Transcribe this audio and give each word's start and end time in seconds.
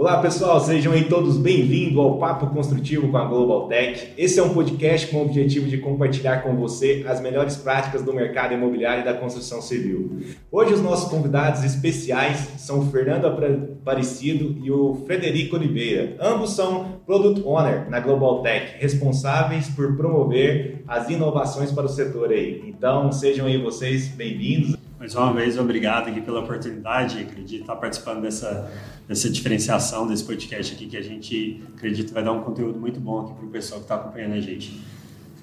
Olá 0.00 0.16
pessoal, 0.16 0.58
sejam 0.60 0.94
aí 0.94 1.04
todos 1.04 1.36
bem-vindos 1.36 1.98
ao 1.98 2.16
Papo 2.16 2.46
Construtivo 2.46 3.08
com 3.10 3.18
a 3.18 3.26
Global 3.26 3.68
Tech. 3.68 4.14
Esse 4.16 4.40
é 4.40 4.42
um 4.42 4.54
podcast 4.54 5.06
com 5.08 5.18
o 5.18 5.26
objetivo 5.26 5.68
de 5.68 5.76
compartilhar 5.76 6.38
com 6.38 6.56
você 6.56 7.04
as 7.06 7.20
melhores 7.20 7.56
práticas 7.56 8.02
do 8.02 8.10
mercado 8.10 8.54
imobiliário 8.54 9.02
e 9.02 9.04
da 9.04 9.12
construção 9.12 9.60
civil. 9.60 10.22
Hoje 10.50 10.72
os 10.72 10.80
nossos 10.80 11.10
convidados 11.10 11.64
especiais 11.64 12.38
são 12.56 12.78
o 12.80 12.90
Fernando 12.90 13.26
Aparecido 13.26 14.56
e 14.64 14.70
o 14.70 15.02
Frederico 15.04 15.56
Oliveira. 15.56 16.16
Ambos 16.18 16.52
são 16.52 17.02
Product 17.04 17.46
Owner 17.46 17.90
na 17.90 18.00
Global 18.00 18.40
Tech, 18.40 18.76
responsáveis 18.78 19.68
por 19.68 19.98
promover 19.98 20.82
as 20.88 21.10
inovações 21.10 21.72
para 21.72 21.84
o 21.84 21.90
setor 21.90 22.30
aí. 22.30 22.64
Então 22.66 23.12
sejam 23.12 23.44
aí 23.44 23.58
vocês 23.58 24.08
bem-vindos. 24.08 24.80
Mais 25.00 25.14
uma 25.14 25.32
vez, 25.32 25.56
obrigado 25.56 26.10
aqui 26.10 26.20
pela 26.20 26.40
oportunidade. 26.40 27.20
Acredito 27.20 27.62
estar 27.62 27.74
participando 27.74 28.20
dessa, 28.20 28.70
dessa 29.08 29.30
diferenciação 29.30 30.06
desse 30.06 30.22
podcast 30.22 30.74
aqui, 30.74 30.86
que 30.88 30.96
a 30.98 31.02
gente 31.02 31.64
acredita 31.74 32.12
vai 32.12 32.22
dar 32.22 32.32
um 32.32 32.42
conteúdo 32.42 32.78
muito 32.78 33.00
bom 33.00 33.22
aqui 33.22 33.32
para 33.32 33.46
o 33.46 33.48
pessoal 33.48 33.80
que 33.80 33.86
está 33.86 33.94
acompanhando 33.94 34.34
a 34.34 34.40
gente. 34.40 34.78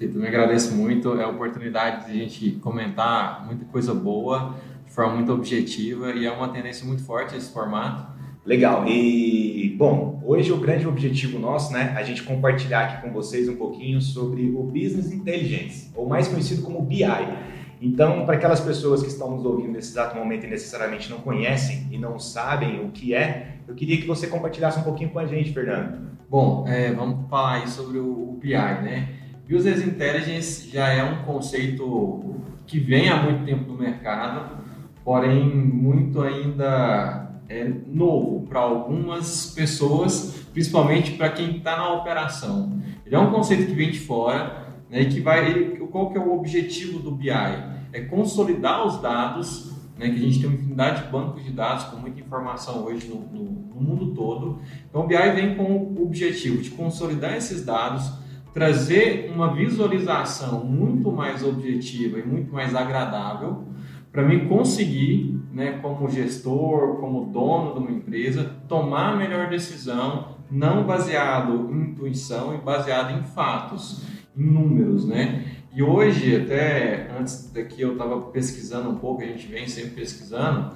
Eu 0.00 0.12
também 0.12 0.28
agradeço 0.28 0.72
muito. 0.76 1.12
É 1.18 1.24
a 1.24 1.28
oportunidade 1.28 2.06
de 2.06 2.12
a 2.12 2.14
gente 2.14 2.52
comentar 2.62 3.46
muita 3.46 3.64
coisa 3.64 3.92
boa, 3.92 4.54
de 4.86 4.92
forma 4.92 5.16
muito 5.16 5.32
objetiva, 5.32 6.12
e 6.12 6.24
é 6.24 6.30
uma 6.30 6.50
tendência 6.50 6.86
muito 6.86 7.02
forte 7.02 7.34
esse 7.34 7.52
formato. 7.52 8.16
Legal. 8.46 8.86
E, 8.86 9.74
bom, 9.76 10.22
hoje 10.24 10.52
o 10.52 10.58
grande 10.58 10.86
objetivo 10.86 11.36
nosso, 11.36 11.72
né, 11.72 11.96
a 11.96 12.04
gente 12.04 12.22
compartilhar 12.22 12.84
aqui 12.84 13.02
com 13.02 13.12
vocês 13.12 13.48
um 13.48 13.56
pouquinho 13.56 14.00
sobre 14.00 14.50
o 14.50 14.62
Business 14.62 15.10
Intelligence, 15.10 15.90
ou 15.96 16.08
mais 16.08 16.28
conhecido 16.28 16.62
como 16.62 16.80
BI. 16.80 17.02
Então, 17.80 18.26
para 18.26 18.36
aquelas 18.36 18.60
pessoas 18.60 19.02
que 19.02 19.08
estão 19.08 19.30
nos 19.30 19.44
ouvindo 19.44 19.72
nesse 19.72 19.92
exato 19.92 20.16
momento 20.16 20.44
e 20.44 20.48
necessariamente 20.48 21.10
não 21.10 21.18
conhecem 21.18 21.86
e 21.90 21.98
não 21.98 22.18
sabem 22.18 22.84
o 22.84 22.90
que 22.90 23.14
é, 23.14 23.58
eu 23.68 23.74
queria 23.74 23.98
que 23.98 24.06
você 24.06 24.26
compartilhasse 24.26 24.78
um 24.80 24.82
pouquinho 24.82 25.10
com 25.10 25.18
a 25.18 25.26
gente, 25.26 25.52
Fernando. 25.52 26.08
Bom, 26.28 26.64
é, 26.66 26.92
vamos 26.92 27.28
falar 27.28 27.60
aí 27.62 27.68
sobre 27.68 27.98
o, 27.98 28.38
BI, 28.40 28.52
né? 28.52 29.08
Business 29.48 29.82
Intelligence 29.82 30.70
já 30.70 30.88
é 30.88 31.02
um 31.02 31.24
conceito 31.24 32.36
que 32.66 32.78
vem 32.78 33.08
há 33.08 33.22
muito 33.22 33.44
tempo 33.44 33.70
no 33.70 33.78
mercado, 33.78 34.58
porém 35.04 35.48
muito 35.48 36.20
ainda 36.20 37.30
é 37.48 37.70
novo 37.86 38.46
para 38.46 38.60
algumas 38.60 39.52
pessoas, 39.54 40.46
principalmente 40.52 41.12
para 41.12 41.30
quem 41.30 41.56
está 41.56 41.76
na 41.76 41.94
operação. 41.94 42.78
Ele 43.06 43.14
é 43.14 43.18
um 43.18 43.30
conceito 43.30 43.66
que 43.66 43.72
vem 43.72 43.90
de 43.90 44.00
fora, 44.00 44.67
né, 44.90 45.04
que 45.04 45.20
vai, 45.20 45.76
qual 45.90 46.10
que 46.10 46.18
é 46.18 46.20
o 46.20 46.36
objetivo 46.36 46.98
do 46.98 47.10
BI? 47.10 47.30
É 47.92 48.00
consolidar 48.08 48.86
os 48.86 49.00
dados, 49.00 49.72
né, 49.98 50.08
que 50.08 50.16
a 50.16 50.18
gente 50.18 50.40
tem 50.40 50.48
uma 50.48 50.58
infinidade 50.58 51.04
de 51.04 51.10
bancos 51.10 51.44
de 51.44 51.50
dados 51.50 51.84
com 51.84 51.96
muita 51.96 52.20
informação 52.20 52.84
hoje 52.84 53.08
no, 53.08 53.20
no, 53.20 53.44
no 53.74 53.80
mundo 53.80 54.14
todo. 54.14 54.60
Então 54.88 55.02
o 55.02 55.06
BI 55.06 55.30
vem 55.34 55.56
com 55.56 55.64
o 55.64 56.02
objetivo 56.02 56.62
de 56.62 56.70
consolidar 56.70 57.36
esses 57.36 57.64
dados, 57.64 58.10
trazer 58.52 59.30
uma 59.32 59.54
visualização 59.54 60.64
muito 60.64 61.12
mais 61.12 61.44
objetiva 61.44 62.18
e 62.18 62.26
muito 62.26 62.52
mais 62.52 62.74
agradável 62.74 63.68
para 64.12 64.22
mim 64.22 64.48
conseguir, 64.48 65.38
né, 65.52 65.78
como 65.82 66.08
gestor, 66.08 66.96
como 66.96 67.26
dono 67.26 67.74
de 67.74 67.78
uma 67.78 67.90
empresa, 67.90 68.56
tomar 68.66 69.12
a 69.12 69.16
melhor 69.16 69.48
decisão, 69.48 70.38
não 70.50 70.84
baseado 70.84 71.70
em 71.70 71.90
intuição 71.90 72.54
e 72.54 72.58
baseado 72.58 73.18
em 73.18 73.22
fatos 73.22 74.02
números, 74.38 75.04
né? 75.06 75.44
E 75.74 75.82
hoje, 75.82 76.36
até 76.36 77.10
antes 77.18 77.50
daqui 77.52 77.82
eu 77.82 77.92
estava 77.92 78.20
pesquisando 78.20 78.88
um 78.90 78.96
pouco, 78.96 79.22
a 79.22 79.26
gente 79.26 79.46
vem 79.46 79.68
sempre 79.68 79.90
pesquisando, 79.90 80.72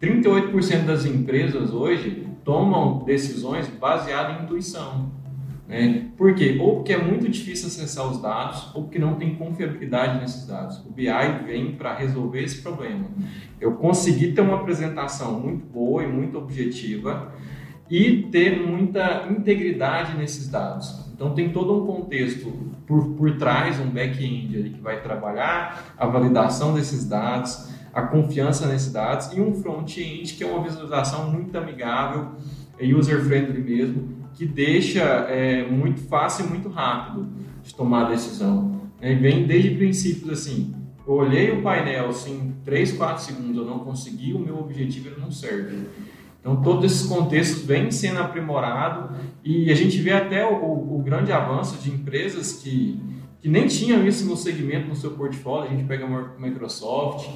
38% 0.00 0.84
das 0.84 1.04
empresas 1.04 1.72
hoje 1.72 2.26
tomam 2.44 3.04
decisões 3.04 3.68
baseadas 3.68 4.40
em 4.40 4.44
intuição. 4.44 5.10
Né? 5.68 6.08
Por 6.16 6.34
quê? 6.34 6.58
Ou 6.60 6.76
porque 6.76 6.92
é 6.92 7.02
muito 7.02 7.28
difícil 7.28 7.68
acessar 7.68 8.10
os 8.10 8.20
dados, 8.20 8.74
ou 8.74 8.82
porque 8.82 8.98
não 8.98 9.14
tem 9.14 9.34
confiabilidade 9.36 10.20
nesses 10.20 10.46
dados. 10.46 10.78
O 10.84 10.90
BI 10.90 11.06
vem 11.46 11.72
para 11.72 11.94
resolver 11.94 12.42
esse 12.42 12.60
problema. 12.60 13.06
Eu 13.60 13.74
consegui 13.74 14.32
ter 14.32 14.40
uma 14.40 14.56
apresentação 14.56 15.40
muito 15.40 15.64
boa 15.66 16.02
e 16.02 16.06
muito 16.06 16.36
objetiva 16.36 17.32
e 17.88 18.24
ter 18.30 18.58
muita 18.66 19.26
integridade 19.30 20.16
nesses 20.16 20.48
dados. 20.48 21.11
Então 21.22 21.34
tem 21.34 21.50
todo 21.50 21.80
um 21.80 21.86
contexto 21.86 22.52
por, 22.84 23.10
por 23.10 23.36
trás, 23.36 23.78
um 23.78 23.88
back-end 23.88 24.70
que 24.70 24.80
vai 24.80 25.00
trabalhar 25.00 25.94
a 25.96 26.04
validação 26.04 26.74
desses 26.74 27.04
dados, 27.04 27.68
a 27.94 28.02
confiança 28.02 28.66
nesses 28.66 28.92
dados 28.92 29.32
e 29.32 29.40
um 29.40 29.54
front-end 29.54 30.34
que 30.34 30.42
é 30.42 30.46
uma 30.48 30.64
visualização 30.64 31.30
muito 31.30 31.56
amigável, 31.56 32.32
é 32.76 32.84
user-friendly 32.86 33.62
mesmo, 33.62 34.08
que 34.34 34.44
deixa 34.44 35.00
é, 35.00 35.64
muito 35.64 36.00
fácil 36.08 36.46
e 36.46 36.48
muito 36.48 36.68
rápido 36.68 37.28
de 37.62 37.72
tomar 37.72 38.06
a 38.06 38.08
decisão. 38.08 38.80
E 39.00 39.14
vem 39.14 39.46
desde 39.46 39.76
princípios 39.76 40.28
assim, 40.28 40.74
eu 41.06 41.14
olhei 41.14 41.52
o 41.52 41.62
painel 41.62 42.08
assim, 42.08 42.52
3, 42.64 42.94
4 42.94 43.22
segundos, 43.22 43.56
eu 43.58 43.64
não 43.64 43.78
consegui, 43.78 44.32
o 44.32 44.40
meu 44.40 44.58
objetivo 44.58 45.20
não 45.20 45.30
serve. 45.30 45.86
Então, 46.42 46.60
todos 46.60 46.84
esses 46.84 47.06
contextos 47.06 47.62
vêm 47.62 47.88
sendo 47.92 48.18
aprimorados 48.18 49.16
e 49.44 49.70
a 49.70 49.76
gente 49.76 49.96
vê 49.98 50.10
até 50.10 50.44
o, 50.44 50.96
o, 50.96 51.00
grande 51.00 51.30
avanço 51.30 51.80
de 51.80 51.88
empresas 51.88 52.54
que, 52.54 53.00
que 53.40 53.48
nem 53.48 53.68
tinham 53.68 54.04
isso 54.04 54.26
no 54.26 54.36
segmento, 54.36 54.88
no 54.88 54.96
seu 54.96 55.12
portfólio. 55.12 55.70
A 55.70 55.72
gente 55.72 55.84
pega 55.84 56.04
a 56.04 56.40
Microsoft, 56.40 57.30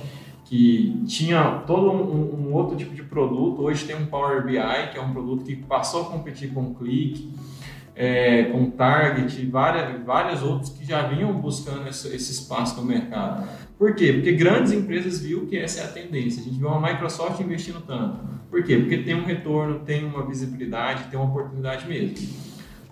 que 0.44 1.04
tinha 1.06 1.62
todo 1.68 1.88
um, 1.92 2.48
um, 2.48 2.52
outro 2.52 2.76
tipo 2.76 2.96
de 2.96 3.04
produto. 3.04 3.62
Hoje 3.62 3.84
tem 3.84 3.94
um 3.94 4.06
Power 4.06 4.44
BI, 4.44 4.90
que 4.90 4.98
é 4.98 5.00
um 5.00 5.12
produto 5.12 5.44
que 5.44 5.54
passou 5.54 6.02
a 6.02 6.04
competir 6.06 6.52
com 6.52 6.62
o 6.62 6.74
Click, 6.74 7.32
é, 7.94 8.42
com 8.46 8.70
Target 8.70 9.40
e 9.40 9.46
várias, 9.46 10.04
várias 10.04 10.42
outras 10.42 10.70
que 10.70 10.84
já 10.84 11.02
vinham 11.02 11.32
buscando 11.32 11.88
esse, 11.88 12.08
esse 12.08 12.32
espaço 12.32 12.80
no 12.80 12.84
mercado. 12.84 13.48
Por 13.78 13.94
quê? 13.94 14.12
Porque 14.12 14.32
grandes 14.32 14.72
empresas 14.72 15.20
viram 15.20 15.46
que 15.46 15.56
essa 15.56 15.82
é 15.82 15.84
a 15.84 15.88
tendência. 15.88 16.40
A 16.40 16.44
gente 16.44 16.58
viu 16.58 16.66
uma 16.66 16.80
Microsoft 16.80 17.38
investindo 17.40 17.80
tanto. 17.86 18.18
Por 18.56 18.64
quê? 18.64 18.78
Porque 18.78 18.96
tem 18.96 19.14
um 19.14 19.22
retorno, 19.22 19.80
tem 19.80 20.02
uma 20.02 20.26
visibilidade, 20.26 21.10
tem 21.10 21.20
uma 21.20 21.28
oportunidade 21.28 21.86
mesmo. 21.86 22.16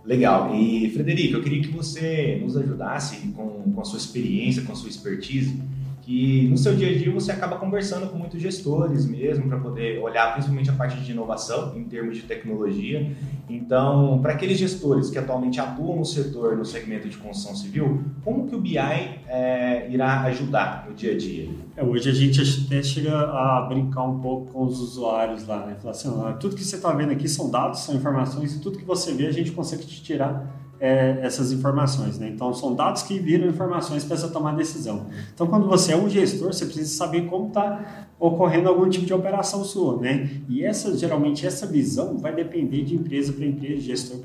Legal. 0.05 0.55
E, 0.55 0.91
Frederico, 0.91 1.39
eu 1.39 1.43
queria 1.43 1.63
que 1.63 1.69
você 1.69 2.39
nos 2.43 2.55
ajudasse 2.55 3.29
com, 3.29 3.73
com 3.73 3.81
a 3.81 3.85
sua 3.85 3.97
experiência, 3.97 4.63
com 4.63 4.73
a 4.73 4.75
sua 4.75 4.91
expertise, 4.91 5.59
que 6.05 6.47
no 6.49 6.59
seu 6.59 6.77
dia 6.77 6.91
a 6.91 6.99
dia 6.99 7.11
você 7.11 7.33
acaba 7.33 7.57
conversando 7.57 8.09
com 8.09 8.19
muitos 8.19 8.41
gestores 8.41 9.07
mesmo 9.07 9.49
para 9.49 9.59
poder 9.59 9.99
olhar 10.01 10.33
principalmente 10.33 10.69
a 10.69 10.75
parte 10.75 11.01
de 11.01 11.13
inovação 11.13 11.75
em 11.77 11.85
termos 11.85 12.17
de 12.17 12.23
tecnologia. 12.25 13.11
Então, 13.49 14.19
para 14.21 14.35
aqueles 14.35 14.59
gestores 14.59 15.09
que 15.09 15.19
atualmente 15.19 15.59
atuam 15.61 15.97
no 15.97 16.05
setor, 16.05 16.57
no 16.57 16.65
segmento 16.65 17.09
de 17.09 17.17
construção 17.17 17.57
civil, 17.57 18.03
como 18.23 18.47
que 18.47 18.55
o 18.55 18.61
BI 18.61 18.77
é, 18.77 19.89
irá 19.91 20.23
ajudar 20.23 20.87
no 20.89 20.95
dia 20.95 21.13
a 21.13 21.17
dia? 21.17 21.49
É, 21.75 21.83
hoje 21.83 22.11
a 22.11 22.13
gente 22.13 22.41
até 22.67 22.83
chega 22.83 23.17
a 23.17 23.63
brincar 23.63 24.05
um 24.05 24.21
pouco 24.21 24.53
com 24.53 24.65
os 24.65 24.81
usuários 24.81 25.47
lá, 25.47 25.65
né? 25.65 25.77
Falar 25.81 25.93
assim, 25.93 26.11
tudo 26.39 26.55
que 26.55 26.65
você 26.65 26.77
está 26.77 26.93
vendo 26.93 27.13
aqui 27.13 27.29
são 27.29 27.51
dados, 27.51 27.81
são 27.81 27.95
informações 27.95 28.55
e 28.55 28.61
tudo 28.61 28.79
que 28.79 28.85
você 28.85 29.13
vê 29.13 29.27
a 29.27 29.33
gente 29.33 29.53
consegue 29.53 29.87
te 29.87 30.03
tirar 30.03 30.64
é, 30.85 31.21
essas 31.23 31.51
informações. 31.51 32.19
Né? 32.19 32.29
Então, 32.29 32.53
são 32.53 32.75
dados 32.75 33.03
que 33.03 33.19
viram 33.19 33.49
informações 33.49 34.05
para 34.05 34.19
você 34.19 34.29
tomar 34.29 34.55
decisão. 34.55 35.07
Então, 35.35 35.47
quando 35.47 35.67
você 35.67 35.93
é 35.93 35.97
um 35.97 36.11
gestor, 36.11 36.53
você 36.53 36.67
precisa 36.67 36.95
saber 36.95 37.23
como 37.23 37.49
está 37.49 38.07
ocorrendo 38.19 38.69
algum 38.69 38.89
tipo 38.89 39.05
de 39.05 39.13
operação 39.13 39.65
sua. 39.65 40.01
Né? 40.01 40.41
E 40.49 40.65
essa, 40.65 40.97
geralmente, 40.97 41.47
essa 41.47 41.67
visão 41.67 42.19
vai 42.19 42.35
depender 42.35 42.83
de 42.83 42.95
empresa 42.95 43.33
para 43.33 43.45
empresa, 43.45 43.81
gestor 43.81 44.19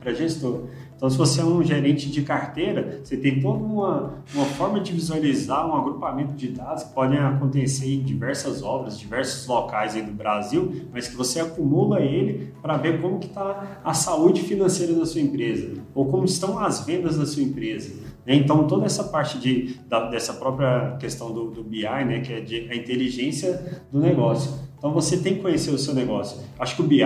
para 0.00 0.12
gestor. 0.12 0.64
Então, 0.96 1.10
se 1.10 1.16
você 1.16 1.42
é 1.42 1.44
um 1.44 1.62
gerente 1.62 2.10
de 2.10 2.22
carteira, 2.22 3.00
você 3.04 3.18
tem 3.18 3.40
toda 3.40 3.58
uma, 3.58 4.14
uma 4.34 4.46
forma 4.46 4.80
de 4.80 4.92
visualizar 4.92 5.68
um 5.68 5.76
agrupamento 5.76 6.32
de 6.32 6.48
dados 6.48 6.84
que 6.84 6.94
podem 6.94 7.18
acontecer 7.18 7.92
em 7.92 8.02
diversas 8.02 8.62
obras, 8.62 8.98
diversos 8.98 9.46
locais 9.46 9.94
aí 9.94 10.02
do 10.02 10.12
Brasil, 10.12 10.86
mas 10.92 11.06
que 11.06 11.14
você 11.14 11.40
acumula 11.40 12.00
ele 12.00 12.54
para 12.62 12.78
ver 12.78 13.00
como 13.02 13.18
que 13.18 13.26
está 13.26 13.78
a 13.84 13.92
saúde 13.92 14.42
financeira 14.42 14.94
da 14.94 15.04
sua 15.04 15.20
empresa 15.20 15.74
ou 15.94 16.06
como 16.06 16.24
estão 16.24 16.58
as 16.58 16.80
vendas 16.80 17.18
da 17.18 17.26
sua 17.26 17.42
empresa. 17.42 18.15
Né? 18.26 18.34
Então, 18.34 18.66
toda 18.66 18.84
essa 18.84 19.04
parte 19.04 19.38
de, 19.38 19.78
da, 19.88 20.10
dessa 20.10 20.34
própria 20.34 20.96
questão 20.98 21.32
do, 21.32 21.50
do 21.50 21.62
BI, 21.62 21.82
né, 21.82 22.20
que 22.20 22.32
é 22.32 22.40
de, 22.40 22.68
a 22.70 22.74
inteligência 22.74 23.82
do 23.92 24.00
negócio. 24.00 24.66
Então 24.78 24.92
você 24.92 25.16
tem 25.16 25.36
que 25.36 25.40
conhecer 25.40 25.70
o 25.70 25.78
seu 25.78 25.94
negócio. 25.94 26.42
Acho 26.58 26.76
que 26.76 26.82
o 26.82 26.86
BI, 26.86 27.02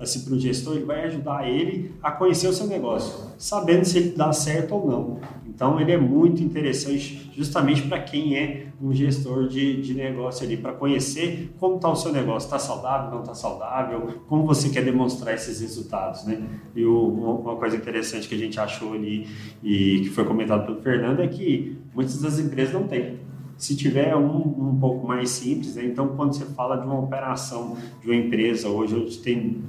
assim, 0.00 0.24
para 0.24 0.34
o 0.34 0.38
gestor, 0.38 0.74
ele 0.74 0.84
vai 0.84 1.04
ajudar 1.04 1.48
ele 1.48 1.94
a 2.02 2.10
conhecer 2.10 2.48
o 2.48 2.52
seu 2.52 2.66
negócio, 2.66 3.30
sabendo 3.38 3.84
se 3.84 3.98
ele 3.98 4.10
dá 4.10 4.32
certo 4.32 4.74
ou 4.74 4.86
não. 4.86 5.20
Então 5.54 5.80
ele 5.80 5.92
é 5.92 5.96
muito 5.96 6.42
interessante 6.42 7.30
justamente 7.32 7.82
para 7.82 8.00
quem 8.00 8.36
é 8.36 8.66
um 8.82 8.92
gestor 8.92 9.46
de, 9.46 9.80
de 9.80 9.94
negócio 9.94 10.44
ali, 10.44 10.56
para 10.56 10.72
conhecer 10.72 11.54
como 11.60 11.76
está 11.76 11.88
o 11.88 11.94
seu 11.94 12.12
negócio, 12.12 12.46
está 12.46 12.58
saudável, 12.58 13.12
não 13.12 13.20
está 13.20 13.34
saudável, 13.34 14.20
como 14.28 14.44
você 14.44 14.68
quer 14.68 14.84
demonstrar 14.84 15.32
esses 15.32 15.60
resultados, 15.60 16.24
né? 16.24 16.42
E 16.74 16.84
o, 16.84 17.08
uma 17.08 17.56
coisa 17.56 17.76
interessante 17.76 18.28
que 18.28 18.34
a 18.34 18.38
gente 18.38 18.58
achou 18.58 18.94
ali 18.94 19.28
e 19.62 20.00
que 20.00 20.10
foi 20.10 20.24
comentado 20.24 20.66
pelo 20.66 20.82
Fernando 20.82 21.20
é 21.20 21.28
que 21.28 21.78
muitas 21.94 22.20
das 22.20 22.38
empresas 22.40 22.74
não 22.74 22.88
têm 22.88 23.22
se 23.56 23.76
tiver 23.76 24.16
um, 24.16 24.70
um 24.70 24.78
pouco 24.80 25.06
mais 25.06 25.30
simples, 25.30 25.76
né? 25.76 25.84
então 25.84 26.08
quando 26.16 26.34
você 26.34 26.44
fala 26.44 26.76
de 26.76 26.84
uma 26.84 26.98
operação 26.98 27.76
de 28.02 28.08
uma 28.08 28.16
empresa, 28.16 28.68
hoje, 28.68 28.96
hoje 28.96 29.18
tem 29.18 29.62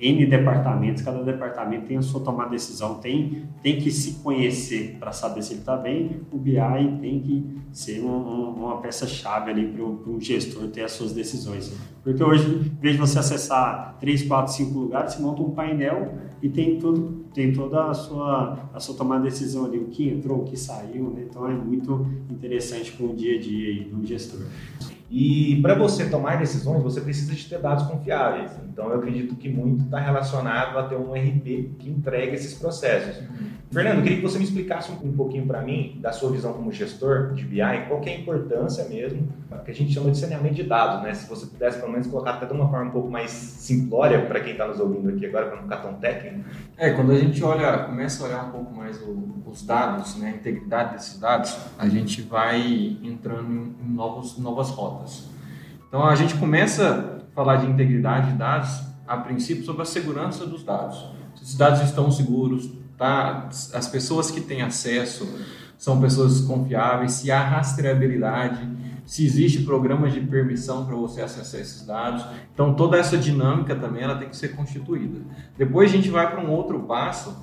N 0.00 0.24
departamentos, 0.26 1.02
cada 1.02 1.22
departamento 1.22 1.86
tem 1.86 1.98
a 1.98 2.02
sua 2.02 2.20
tomada 2.22 2.48
de 2.48 2.56
decisão, 2.56 2.94
tem, 2.94 3.44
tem 3.62 3.78
que 3.78 3.90
se 3.90 4.22
conhecer 4.22 4.96
para 4.98 5.12
saber 5.12 5.42
se 5.42 5.52
ele 5.52 5.60
está 5.60 5.76
bem, 5.76 6.22
o 6.32 6.38
BI 6.38 6.54
tem 7.02 7.20
que 7.20 7.60
ser 7.70 8.02
um, 8.02 8.08
um, 8.08 8.50
uma 8.54 8.78
peça-chave 8.78 9.50
ali 9.50 9.68
para 9.68 9.84
um 9.84 10.18
gestor 10.18 10.68
ter 10.68 10.82
as 10.82 10.92
suas 10.92 11.12
decisões. 11.12 11.76
Porque 12.02 12.24
hoje, 12.24 12.46
em 12.48 12.80
vez 12.80 12.94
de 12.94 13.00
você 13.00 13.18
acessar 13.18 13.98
3, 14.00 14.22
4, 14.22 14.52
5 14.54 14.78
lugares, 14.78 15.12
você 15.12 15.22
monta 15.22 15.42
um 15.42 15.50
painel 15.50 16.14
e 16.42 16.48
tem 16.48 16.78
tudo, 16.78 17.26
tem 17.34 17.52
toda 17.52 17.90
a 17.90 17.94
sua, 17.94 18.70
a 18.72 18.80
sua 18.80 18.96
tomada 18.96 19.22
de 19.22 19.28
decisão 19.28 19.66
ali, 19.66 19.78
o 19.78 19.88
que 19.88 20.08
entrou, 20.08 20.40
o 20.40 20.44
que 20.44 20.56
saiu, 20.56 21.10
né? 21.10 21.26
então 21.28 21.46
é 21.46 21.54
muito 21.54 22.06
interessante 22.30 22.92
para 22.92 23.04
o 23.04 23.14
dia 23.14 23.36
a 23.36 23.38
dia 23.38 23.84
do 23.84 24.04
gestor. 24.06 24.40
E 25.10 25.60
para 25.60 25.74
você 25.74 26.08
tomar 26.08 26.38
decisões, 26.38 26.82
você 26.84 27.00
precisa 27.00 27.34
de 27.34 27.44
ter 27.48 27.58
dados 27.58 27.84
confiáveis. 27.84 28.52
Então, 28.68 28.88
eu 28.90 28.98
acredito 28.98 29.34
que 29.34 29.48
muito 29.48 29.84
está 29.84 29.98
relacionado 29.98 30.78
a 30.78 30.84
ter 30.84 30.94
um 30.94 31.12
RP 31.12 31.74
que 31.80 31.90
entregue 31.90 32.36
esses 32.36 32.54
processos. 32.54 33.20
Fernando, 33.72 33.98
eu 33.98 34.02
queria 34.02 34.18
que 34.18 34.22
você 34.22 34.38
me 34.38 34.44
explicasse 34.44 34.90
um, 34.90 35.12
pouquinho 35.12 35.46
para 35.46 35.62
mim, 35.62 35.98
da 36.00 36.12
sua 36.12 36.30
visão 36.30 36.52
como 36.52 36.72
gestor 36.72 37.34
de 37.34 37.44
BI, 37.44 37.60
qual 37.88 38.02
é 38.04 38.10
a 38.10 38.18
importância 38.18 38.84
mesmo, 38.88 39.28
que 39.64 39.70
a 39.70 39.74
gente 39.74 39.92
chama 39.92 40.10
de 40.10 40.18
saneamento 40.18 40.54
de 40.54 40.64
dados, 40.64 41.02
né? 41.02 41.14
Se 41.14 41.28
você 41.28 41.46
pudesse, 41.46 41.78
pelo 41.78 41.92
menos, 41.92 42.06
colocar 42.06 42.32
até 42.32 42.46
de 42.46 42.52
uma 42.52 42.68
forma 42.68 42.86
um 42.86 42.90
pouco 42.90 43.10
mais 43.10 43.30
simplória 43.30 44.26
para 44.26 44.40
quem 44.40 44.52
está 44.52 44.66
nos 44.66 44.80
ouvindo 44.80 45.08
aqui 45.10 45.26
agora, 45.26 45.46
para 45.46 45.56
não 45.56 45.62
ficar 45.64 45.76
tão 45.76 45.94
técnico. 45.94 46.48
É, 46.76 46.90
quando 46.90 47.12
a 47.12 47.16
gente 47.16 47.42
olha, 47.44 47.78
começa 47.84 48.24
a 48.24 48.26
olhar 48.26 48.44
um 48.46 48.50
pouco 48.50 48.74
mais 48.74 49.00
o, 49.02 49.28
os 49.46 49.64
dados, 49.64 50.16
né, 50.16 50.28
a 50.28 50.30
integridade 50.30 50.94
desses 50.94 51.18
dados, 51.18 51.56
a 51.78 51.88
gente 51.88 52.22
vai 52.22 52.98
entrando 53.02 53.52
em 53.52 53.92
novos, 53.92 54.38
novas 54.38 54.70
rotas. 54.70 54.99
Então, 55.88 56.04
a 56.04 56.14
gente 56.14 56.34
começa 56.34 57.20
a 57.30 57.34
falar 57.34 57.56
de 57.56 57.66
integridade 57.66 58.32
de 58.32 58.38
dados, 58.38 58.82
a 59.06 59.16
princípio, 59.16 59.64
sobre 59.64 59.82
a 59.82 59.84
segurança 59.84 60.46
dos 60.46 60.62
dados. 60.62 61.04
Se 61.34 61.42
os 61.42 61.54
dados 61.54 61.80
estão 61.80 62.10
seguros, 62.10 62.70
tá? 62.96 63.48
as 63.48 63.88
pessoas 63.88 64.30
que 64.30 64.40
têm 64.40 64.62
acesso 64.62 65.26
são 65.76 65.98
pessoas 65.98 66.42
confiáveis, 66.42 67.12
se 67.12 67.30
há 67.30 67.42
rastreabilidade, 67.42 68.68
se 69.06 69.24
existe 69.24 69.62
programas 69.62 70.12
de 70.12 70.20
permissão 70.20 70.84
para 70.84 70.94
você 70.94 71.22
acessar 71.22 71.60
esses 71.60 71.86
dados. 71.86 72.24
Então, 72.52 72.74
toda 72.74 72.98
essa 72.98 73.16
dinâmica 73.16 73.74
também 73.74 74.02
ela 74.02 74.16
tem 74.16 74.28
que 74.28 74.36
ser 74.36 74.54
constituída. 74.54 75.20
Depois 75.56 75.90
a 75.90 75.96
gente 75.96 76.10
vai 76.10 76.30
para 76.30 76.40
um 76.40 76.50
outro 76.50 76.80
passo, 76.80 77.34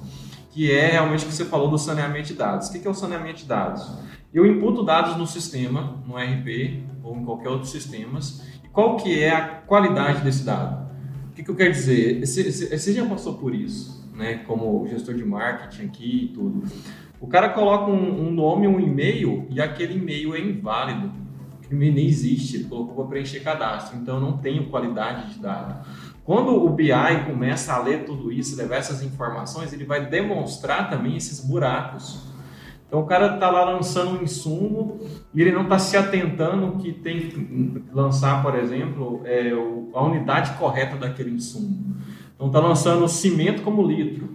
que 0.52 0.72
é 0.72 0.92
realmente 0.92 1.26
o 1.26 1.28
que 1.28 1.34
você 1.34 1.46
falou 1.46 1.70
do 1.70 1.78
saneamento 1.78 2.28
de 2.28 2.36
dados. 2.36 2.70
O 2.70 2.72
que 2.72 2.88
é 2.88 2.90
o 2.90 2.94
saneamento 2.94 3.40
de 3.40 3.46
dados? 3.46 3.86
Eu 4.38 4.46
imputo 4.46 4.84
dados 4.84 5.18
no 5.18 5.26
sistema, 5.26 5.98
no 6.06 6.16
RP 6.16 6.84
ou 7.02 7.18
em 7.18 7.26
qualquer 7.26 7.50
outro 7.50 7.68
sistema, 7.68 8.20
e 8.64 8.68
qual 8.68 8.96
que 8.96 9.20
é 9.20 9.32
a 9.32 9.42
qualidade 9.42 10.24
desse 10.24 10.44
dado? 10.44 10.92
O 11.32 11.34
que, 11.34 11.42
que 11.42 11.50
eu 11.50 11.56
quero 11.56 11.72
dizer? 11.72 12.24
Você 12.24 12.94
já 12.94 13.04
passou 13.08 13.34
por 13.34 13.56
isso, 13.56 14.08
né? 14.14 14.36
como 14.46 14.86
gestor 14.86 15.16
de 15.16 15.26
marketing 15.26 15.86
aqui 15.88 16.26
e 16.26 16.28
tudo. 16.36 16.72
O 17.20 17.26
cara 17.26 17.50
coloca 17.50 17.90
um, 17.90 18.28
um 18.28 18.32
nome, 18.32 18.68
um 18.68 18.80
e-mail, 18.80 19.48
e 19.50 19.60
aquele 19.60 19.96
e-mail 19.96 20.36
é 20.36 20.40
inválido. 20.40 21.12
O 21.68 21.74
e-mail 21.74 21.94
nem 21.96 22.06
existe, 22.06 22.58
ele 22.58 22.66
colocou 22.66 22.94
para 22.94 23.06
preencher 23.06 23.40
cadastro, 23.40 23.98
então 23.98 24.18
eu 24.18 24.22
não 24.22 24.38
tenho 24.38 24.70
qualidade 24.70 25.34
de 25.34 25.40
dado. 25.40 25.84
Quando 26.24 26.64
o 26.64 26.70
BI 26.70 26.92
começa 27.26 27.74
a 27.74 27.82
ler 27.82 28.06
tudo 28.06 28.32
isso, 28.32 28.56
levar 28.56 28.76
essas 28.76 29.02
informações, 29.02 29.74
ele 29.74 29.84
vai 29.84 30.06
demonstrar 30.08 30.92
também 30.92 31.18
esses 31.18 31.40
buracos. 31.40 32.37
Então 32.88 33.02
o 33.02 33.06
cara 33.06 33.36
está 33.36 33.50
lá 33.52 33.66
lançando 33.66 34.18
um 34.18 34.24
insumo 34.24 35.00
e 35.34 35.42
ele 35.42 35.52
não 35.52 35.64
está 35.64 35.78
se 35.78 35.98
atentando 35.98 36.78
que 36.78 36.94
tem 36.94 37.20
que 37.20 37.84
lançar, 37.92 38.42
por 38.42 38.56
exemplo, 38.56 39.22
é, 39.26 39.52
a 39.94 40.04
unidade 40.04 40.58
correta 40.58 40.96
daquele 40.96 41.32
insumo. 41.32 41.98
Então 42.34 42.48
está 42.48 42.60
lançando 42.60 43.08
cimento 43.10 43.62
como 43.62 43.86
litro. 43.86 44.30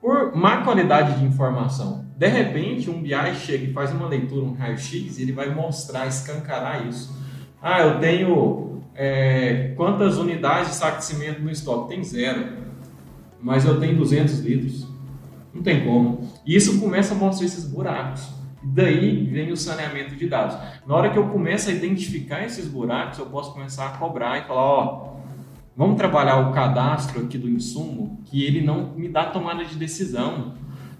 Por 0.00 0.34
má 0.34 0.62
qualidade 0.62 1.20
de 1.20 1.24
informação. 1.24 2.06
De 2.16 2.26
repente, 2.26 2.90
um 2.90 3.00
BI 3.00 3.34
chega 3.34 3.64
e 3.64 3.72
faz 3.72 3.92
uma 3.92 4.08
leitura, 4.08 4.44
um 4.44 4.54
raio-x, 4.54 5.18
e 5.18 5.22
ele 5.22 5.32
vai 5.32 5.54
mostrar, 5.54 6.06
escancarar 6.06 6.86
isso. 6.86 7.16
Ah, 7.62 7.80
eu 7.80 8.00
tenho 8.00 8.82
é, 8.94 9.72
quantas 9.76 10.18
unidades 10.18 10.70
de 10.70 10.74
saco 10.74 10.98
de 10.98 11.04
cimento 11.04 11.40
no 11.40 11.50
estoque? 11.50 11.90
Tem 11.94 12.02
zero. 12.02 12.46
Mas 13.40 13.64
eu 13.64 13.78
tenho 13.78 13.96
200 13.96 14.40
litros. 14.40 14.89
Não 15.52 15.62
tem 15.62 15.84
como. 15.84 16.28
E 16.46 16.54
isso 16.54 16.80
começa 16.80 17.14
a 17.14 17.16
mostrar 17.16 17.46
esses 17.46 17.64
buracos. 17.64 18.28
Daí 18.62 19.24
vem 19.24 19.50
o 19.50 19.56
saneamento 19.56 20.14
de 20.14 20.28
dados. 20.28 20.56
Na 20.86 20.94
hora 20.94 21.10
que 21.10 21.18
eu 21.18 21.28
começo 21.28 21.70
a 21.70 21.72
identificar 21.72 22.44
esses 22.44 22.66
buracos, 22.66 23.18
eu 23.18 23.26
posso 23.26 23.52
começar 23.52 23.86
a 23.86 23.98
cobrar 23.98 24.38
e 24.38 24.46
falar, 24.46 24.62
ó, 24.62 25.14
vamos 25.76 25.96
trabalhar 25.96 26.48
o 26.48 26.52
cadastro 26.52 27.24
aqui 27.24 27.38
do 27.38 27.48
insumo, 27.48 28.20
que 28.26 28.44
ele 28.44 28.60
não 28.60 28.92
me 28.94 29.08
dá 29.08 29.24
tomada 29.24 29.64
de 29.64 29.76
decisão. 29.76 30.54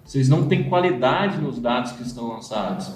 Vocês 0.05 0.29
não 0.29 0.49
têm 0.49 0.65
qualidade 0.65 1.39
nos 1.39 1.61
dados 1.61 1.93
que 1.93 2.03
estão 2.03 2.29
lançados. 2.29 2.93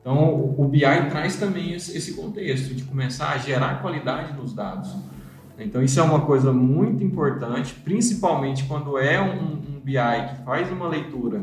Então, 0.00 0.54
o 0.56 0.66
BI 0.68 0.80
traz 1.10 1.36
também 1.36 1.72
esse 1.72 2.14
contexto 2.14 2.74
de 2.74 2.82
começar 2.84 3.30
a 3.30 3.38
gerar 3.38 3.80
qualidade 3.80 4.32
nos 4.32 4.52
dados. 4.52 4.94
Então, 5.58 5.82
isso 5.82 5.98
é 5.98 6.02
uma 6.02 6.20
coisa 6.20 6.52
muito 6.52 7.02
importante, 7.02 7.74
principalmente 7.84 8.64
quando 8.64 8.96
é 8.96 9.20
um, 9.20 9.77
BI 9.88 10.28
que 10.28 10.44
faz 10.44 10.70
uma 10.70 10.86
leitura 10.86 11.42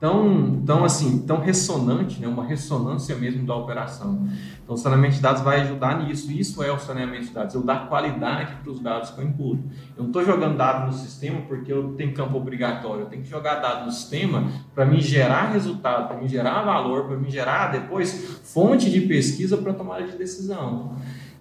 tão, 0.00 0.62
tão 0.64 0.84
assim, 0.84 1.24
tão 1.26 1.40
ressonante, 1.40 2.20
né? 2.20 2.28
uma 2.28 2.44
ressonância 2.44 3.16
mesmo 3.16 3.44
da 3.44 3.54
operação. 3.54 4.28
Então, 4.62 4.74
o 4.74 4.78
saneamento 4.78 5.16
de 5.16 5.20
dados 5.20 5.42
vai 5.42 5.60
ajudar 5.62 6.04
nisso. 6.04 6.30
Isso 6.30 6.62
é 6.62 6.70
o 6.70 6.78
saneamento 6.78 7.26
de 7.26 7.30
dados, 7.32 7.54
eu 7.54 7.62
dar 7.62 7.88
qualidade 7.88 8.54
para 8.62 8.70
os 8.70 8.80
dados 8.80 9.10
que 9.10 9.20
eu 9.20 9.24
imputo. 9.24 9.62
Eu 9.96 10.04
não 10.04 10.06
estou 10.06 10.24
jogando 10.24 10.56
dado 10.56 10.86
no 10.86 10.92
sistema 10.92 11.40
porque 11.42 11.72
eu 11.72 11.94
tenho 11.94 12.14
campo 12.14 12.36
obrigatório, 12.36 13.02
eu 13.02 13.06
tenho 13.06 13.22
que 13.22 13.28
jogar 13.28 13.56
dado 13.56 13.86
no 13.86 13.92
sistema 13.92 14.48
para 14.74 14.84
me 14.84 15.00
gerar 15.00 15.52
resultado, 15.52 16.06
para 16.08 16.16
me 16.16 16.28
gerar 16.28 16.62
valor, 16.62 17.06
para 17.06 17.16
me 17.16 17.30
gerar 17.30 17.72
depois 17.72 18.40
fonte 18.44 18.90
de 18.90 19.00
pesquisa 19.02 19.56
para 19.56 19.72
tomada 19.72 20.06
de 20.06 20.16
decisão. 20.16 20.96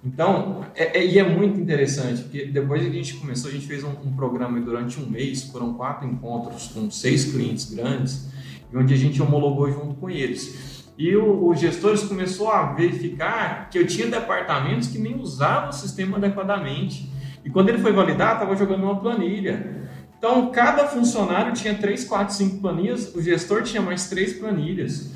Então, 0.08 0.64
é, 0.74 1.00
é, 1.00 1.06
e 1.06 1.20
é 1.20 1.24
muito 1.24 1.60
interessante, 1.60 2.22
porque 2.24 2.46
depois 2.46 2.82
que 2.82 2.88
a 2.88 2.92
gente 2.92 3.16
começou, 3.16 3.50
a 3.50 3.54
gente 3.54 3.68
fez 3.68 3.84
um, 3.84 3.90
um 4.06 4.16
programa 4.16 4.60
durante 4.62 4.98
um 5.02 5.06
mês, 5.06 5.44
foram 5.44 5.74
quatro 5.74 6.08
encontros 6.08 6.70
com 6.70 6.90
seis 6.90 7.26
clientes 7.26 7.70
grandes, 7.74 8.30
onde 8.74 8.94
a 8.94 8.98
gente 8.98 9.22
homologou 9.22 9.70
junto 9.70 9.96
com 9.96 10.10
eles. 10.10 10.86
E 10.98 11.16
os 11.16 11.60
gestores 11.60 12.04
começou 12.04 12.50
a 12.50 12.74
verificar 12.74 13.70
que 13.70 13.78
eu 13.78 13.86
tinha 13.86 14.08
departamentos 14.08 14.88
que 14.88 14.98
nem 14.98 15.20
usavam 15.20 15.70
o 15.70 15.74
sistema 15.74 16.18
adequadamente. 16.18 17.12
E 17.44 17.50
quando 17.50 17.70
ele 17.70 17.80
foi 17.80 17.92
validar, 17.92 18.34
estava 18.34 18.56
jogando 18.56 18.84
uma 18.84 19.00
planilha. 19.00 19.90
Então, 20.18 20.50
cada 20.52 20.88
funcionário 20.88 21.54
tinha 21.54 21.76
3, 21.76 22.06
4, 22.06 22.34
5 22.34 22.58
planilhas, 22.60 23.14
o 23.14 23.22
gestor 23.22 23.62
tinha 23.62 23.82
mais 23.82 24.10
3 24.10 24.34
planilhas. 24.40 25.12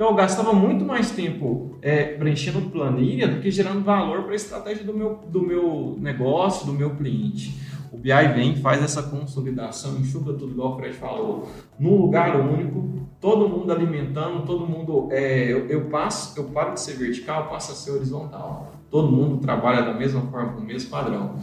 Então, 0.00 0.12
eu 0.12 0.16
gastava 0.16 0.54
muito 0.54 0.82
mais 0.82 1.10
tempo 1.10 1.76
é, 1.82 2.14
preenchendo 2.14 2.70
planilha 2.70 3.28
do 3.28 3.38
que 3.42 3.50
gerando 3.50 3.84
valor 3.84 4.22
para 4.22 4.32
a 4.32 4.34
estratégia 4.34 4.82
do 4.82 4.94
meu, 4.94 5.20
do 5.28 5.42
meu 5.42 5.94
negócio, 6.00 6.64
do 6.64 6.72
meu 6.72 6.96
cliente. 6.96 7.60
O 7.92 7.98
BI 7.98 8.28
vem, 8.34 8.56
faz 8.56 8.82
essa 8.82 9.02
consolidação, 9.02 9.98
enxuga 9.98 10.32
tudo, 10.32 10.52
igual 10.52 10.72
o 10.72 10.76
Fred 10.76 10.96
falou, 10.96 11.46
num 11.78 11.96
lugar 11.96 12.34
único, 12.40 12.98
todo 13.20 13.46
mundo 13.46 13.70
alimentando, 13.70 14.46
todo 14.46 14.66
mundo. 14.66 15.08
É, 15.10 15.52
eu, 15.52 15.66
eu, 15.66 15.84
passo, 15.90 16.40
eu 16.40 16.44
paro 16.44 16.72
de 16.72 16.80
ser 16.80 16.94
vertical, 16.94 17.50
passo 17.50 17.72
a 17.72 17.74
ser 17.74 17.90
horizontal. 17.90 18.72
Todo 18.90 19.12
mundo 19.12 19.36
trabalha 19.36 19.82
da 19.82 19.92
mesma 19.92 20.22
forma, 20.22 20.54
com 20.54 20.62
o 20.62 20.64
mesmo 20.64 20.88
padrão. 20.88 21.36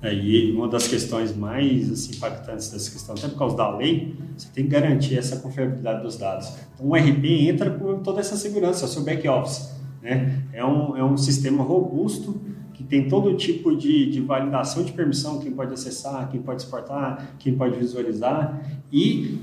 É, 0.00 0.14
e 0.14 0.52
uma 0.52 0.68
das 0.68 0.86
questões 0.86 1.36
mais 1.36 1.90
assim, 1.90 2.16
impactantes 2.16 2.70
dessa 2.70 2.90
questão, 2.90 3.14
até 3.16 3.26
por 3.28 3.38
causa 3.38 3.56
da 3.56 3.76
lei, 3.76 4.14
você 4.36 4.48
tem 4.54 4.64
que 4.64 4.70
garantir 4.70 5.18
essa 5.18 5.36
confiabilidade 5.36 6.02
dos 6.02 6.16
dados. 6.16 6.52
Então, 6.74 6.86
o 6.86 6.94
RP 6.94 7.48
entra 7.48 7.70
com 7.70 7.98
toda 8.00 8.20
essa 8.20 8.36
segurança, 8.36 8.84
é 8.84 8.88
seu 8.88 9.02
back-office. 9.02 9.70
Né? 10.00 10.44
É, 10.52 10.64
um, 10.64 10.96
é 10.96 11.02
um 11.02 11.16
sistema 11.16 11.64
robusto 11.64 12.40
que 12.74 12.84
tem 12.84 13.08
todo 13.08 13.34
tipo 13.36 13.76
de, 13.76 14.08
de 14.08 14.20
validação 14.20 14.84
de 14.84 14.92
permissão, 14.92 15.40
quem 15.40 15.50
pode 15.50 15.74
acessar, 15.74 16.30
quem 16.30 16.40
pode 16.40 16.62
exportar, 16.62 17.34
quem 17.36 17.56
pode 17.56 17.76
visualizar 17.76 18.62
e 18.92 19.40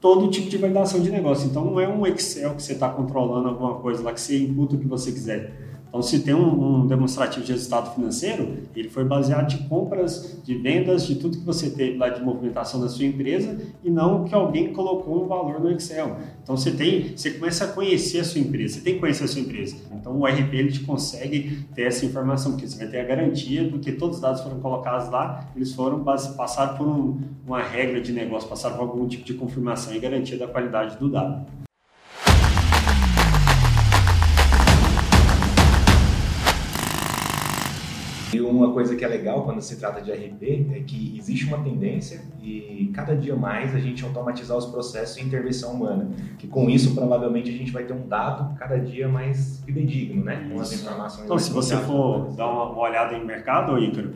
todo 0.00 0.28
tipo 0.28 0.50
de 0.50 0.56
validação 0.58 1.00
de 1.00 1.08
negócio. 1.08 1.48
Então 1.48 1.64
não 1.64 1.78
é 1.78 1.86
um 1.86 2.04
Excel 2.04 2.56
que 2.56 2.62
você 2.62 2.72
está 2.72 2.88
controlando 2.88 3.46
alguma 3.46 3.74
coisa 3.74 4.02
lá 4.02 4.12
que 4.12 4.20
você 4.20 4.36
imputa 4.36 4.74
o 4.74 4.78
que 4.80 4.86
você 4.88 5.12
quiser. 5.12 5.71
Então, 5.92 6.00
se 6.00 6.20
tem 6.20 6.32
um, 6.32 6.84
um, 6.84 6.86
demonstrativo 6.86 7.44
de 7.44 7.52
resultado 7.52 7.94
financeiro, 7.94 8.54
ele 8.74 8.88
foi 8.88 9.04
baseado 9.04 9.46
de 9.46 9.68
compras, 9.68 10.40
de 10.42 10.54
vendas, 10.54 11.06
de 11.06 11.16
tudo 11.16 11.36
que 11.36 11.44
você 11.44 11.68
teve 11.68 11.98
lá 11.98 12.08
de 12.08 12.22
movimentação 12.22 12.80
da 12.80 12.88
sua 12.88 13.04
empresa 13.04 13.58
e 13.84 13.90
não 13.90 14.24
que 14.24 14.34
alguém 14.34 14.72
colocou 14.72 15.22
um 15.22 15.28
valor 15.28 15.60
no 15.60 15.70
Excel. 15.70 16.16
Então, 16.42 16.56
você 16.56 16.70
tem, 16.70 17.14
você 17.14 17.32
começa 17.32 17.66
a 17.66 17.68
conhecer 17.68 18.20
a 18.20 18.24
sua 18.24 18.40
empresa, 18.40 18.76
você 18.76 18.80
tem 18.80 18.94
que 18.94 19.00
conhecer 19.00 19.24
a 19.24 19.28
sua 19.28 19.42
empresa. 19.42 19.76
Então, 19.92 20.18
o 20.18 20.24
RP 20.24 20.54
ele 20.54 20.72
te 20.72 20.80
consegue 20.80 21.58
ter 21.74 21.82
essa 21.82 22.06
informação, 22.06 22.52
porque 22.52 22.66
você 22.66 22.78
vai 22.78 22.88
ter 22.88 23.00
a 23.00 23.04
garantia 23.04 23.68
do 23.68 23.78
que 23.78 23.92
todos 23.92 24.16
os 24.16 24.22
dados 24.22 24.40
foram 24.40 24.60
colocados 24.60 25.10
lá, 25.10 25.46
eles 25.54 25.74
foram 25.74 26.02
passaram 26.02 26.74
por 26.78 26.88
um, 26.88 27.20
uma 27.46 27.62
regra 27.62 28.00
de 28.00 28.14
negócio, 28.14 28.48
passaram 28.48 28.76
por 28.76 28.82
algum 28.84 29.06
tipo 29.06 29.24
de 29.24 29.34
confirmação 29.34 29.94
e 29.94 29.98
garantia 29.98 30.38
da 30.38 30.48
qualidade 30.48 30.96
do 30.96 31.10
dado. 31.10 31.61
E 38.32 38.40
um 38.40 38.50
uma 38.50 38.72
coisa 38.72 38.96
que 38.96 39.04
é 39.04 39.08
legal 39.08 39.44
quando 39.44 39.60
se 39.60 39.76
trata 39.76 40.00
de 40.00 40.10
RP 40.10 40.42
é 40.72 40.80
que 40.80 41.16
existe 41.18 41.46
uma 41.46 41.58
tendência 41.58 42.20
e 42.42 42.90
cada 42.94 43.14
dia 43.14 43.36
mais 43.36 43.74
a 43.74 43.78
gente 43.78 44.04
automatizar 44.04 44.56
os 44.56 44.66
processos 44.66 45.18
em 45.18 45.24
intervenção 45.26 45.72
humana. 45.72 46.08
Que 46.38 46.46
com 46.46 46.70
isso 46.70 46.94
provavelmente 46.94 47.50
a 47.50 47.52
gente 47.52 47.70
vai 47.70 47.84
ter 47.84 47.92
um 47.92 48.06
dado 48.06 48.56
cada 48.58 48.78
dia 48.78 49.08
mais 49.08 49.62
fidedigno, 49.64 50.24
né? 50.24 50.48
Com 50.50 50.60
as 50.60 50.72
informações. 50.72 51.24
Então, 51.24 51.38
se 51.38 51.52
você 51.52 51.76
for 51.76 52.32
dar 52.36 52.48
uma, 52.48 52.70
uma 52.70 52.82
olhada 52.82 53.14
em 53.14 53.24
mercado, 53.24 53.78
Ícaro, 53.78 54.12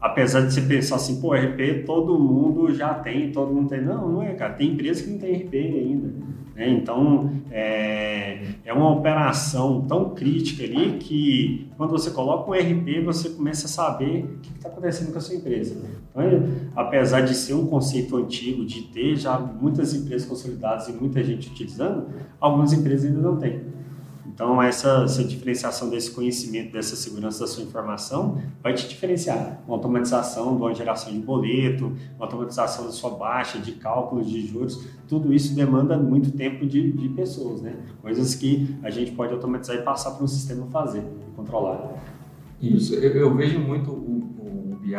apesar 0.00 0.42
de 0.42 0.52
você 0.52 0.60
pensar 0.60 0.96
assim, 0.96 1.20
pô, 1.20 1.34
RP 1.34 1.84
todo 1.84 2.18
mundo 2.18 2.72
já 2.72 2.94
tem, 2.94 3.32
todo 3.32 3.52
mundo 3.52 3.68
tem. 3.68 3.82
Não, 3.82 4.08
não 4.08 4.22
é, 4.22 4.34
cara. 4.34 4.52
Tem 4.54 4.72
empresa 4.72 5.02
que 5.02 5.10
não 5.10 5.18
tem 5.18 5.34
RP 5.34 5.54
ainda. 5.54 6.35
Né? 6.56 6.70
Então, 6.70 7.30
é, 7.50 8.38
é 8.64 8.72
uma 8.72 8.90
operação 8.90 9.82
tão 9.82 10.14
crítica 10.14 10.64
ali 10.64 10.96
que 10.98 11.70
quando 11.76 11.90
você 11.90 12.10
coloca 12.10 12.50
um 12.50 12.54
RP, 12.54 13.04
você 13.04 13.28
começa 13.28 13.66
a 13.66 13.68
saber 13.68 14.24
o 14.24 14.38
que 14.38 14.52
está 14.56 14.70
acontecendo 14.70 15.12
com 15.12 15.18
a 15.18 15.20
sua 15.20 15.34
empresa. 15.34 15.76
Então, 16.10 16.24
apesar 16.74 17.20
de 17.20 17.34
ser 17.34 17.52
um 17.52 17.66
conceito 17.66 18.16
antigo, 18.16 18.64
de 18.64 18.84
ter 18.84 19.16
já 19.16 19.38
muitas 19.38 19.92
empresas 19.92 20.26
consolidadas 20.26 20.88
e 20.88 20.92
muita 20.92 21.22
gente 21.22 21.50
utilizando, 21.50 22.06
algumas 22.40 22.72
empresas 22.72 23.10
ainda 23.10 23.20
não 23.20 23.36
têm. 23.36 23.60
Então, 24.36 24.62
essa, 24.62 25.04
essa, 25.04 25.24
diferenciação 25.24 25.88
desse 25.88 26.10
conhecimento, 26.10 26.70
dessa 26.70 26.94
segurança 26.94 27.40
da 27.40 27.46
sua 27.46 27.62
informação, 27.62 28.38
vai 28.62 28.74
te 28.74 28.86
diferenciar. 28.86 29.62
Uma 29.66 29.78
automatização 29.78 30.54
de 30.54 30.60
uma 30.60 30.74
geração 30.74 31.10
de 31.10 31.20
boleto, 31.20 31.86
uma 32.16 32.26
automatização 32.26 32.84
da 32.84 32.92
sua 32.92 33.12
baixa, 33.12 33.58
de 33.58 33.72
cálculos 33.72 34.28
de 34.28 34.46
juros, 34.46 34.84
tudo 35.08 35.32
isso 35.32 35.54
demanda 35.54 35.96
muito 35.96 36.30
tempo 36.32 36.66
de, 36.66 36.92
de 36.92 37.08
pessoas, 37.08 37.62
né? 37.62 37.76
Coisas 38.02 38.34
que 38.34 38.76
a 38.82 38.90
gente 38.90 39.12
pode 39.12 39.32
automatizar 39.32 39.74
e 39.74 39.80
passar 39.80 40.10
para 40.10 40.24
um 40.24 40.28
sistema 40.28 40.66
fazer, 40.66 41.02
controlar. 41.34 41.94
Isso, 42.60 42.94
eu, 42.94 43.12
eu 43.12 43.34
vejo 43.34 43.58
muito 43.58 43.90
o, 43.90 44.74
o 44.74 44.78
BI 44.82 44.94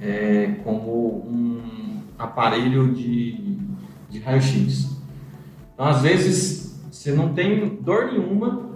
é, 0.00 0.56
como 0.64 1.18
um 1.28 2.00
aparelho 2.18 2.94
de, 2.94 3.58
de 4.08 4.18
raio-x. 4.20 4.88
Então, 5.74 5.84
às 5.84 6.00
vezes, 6.00 6.67
você 6.98 7.12
não 7.12 7.32
tem 7.32 7.76
dor 7.80 8.06
nenhuma, 8.06 8.70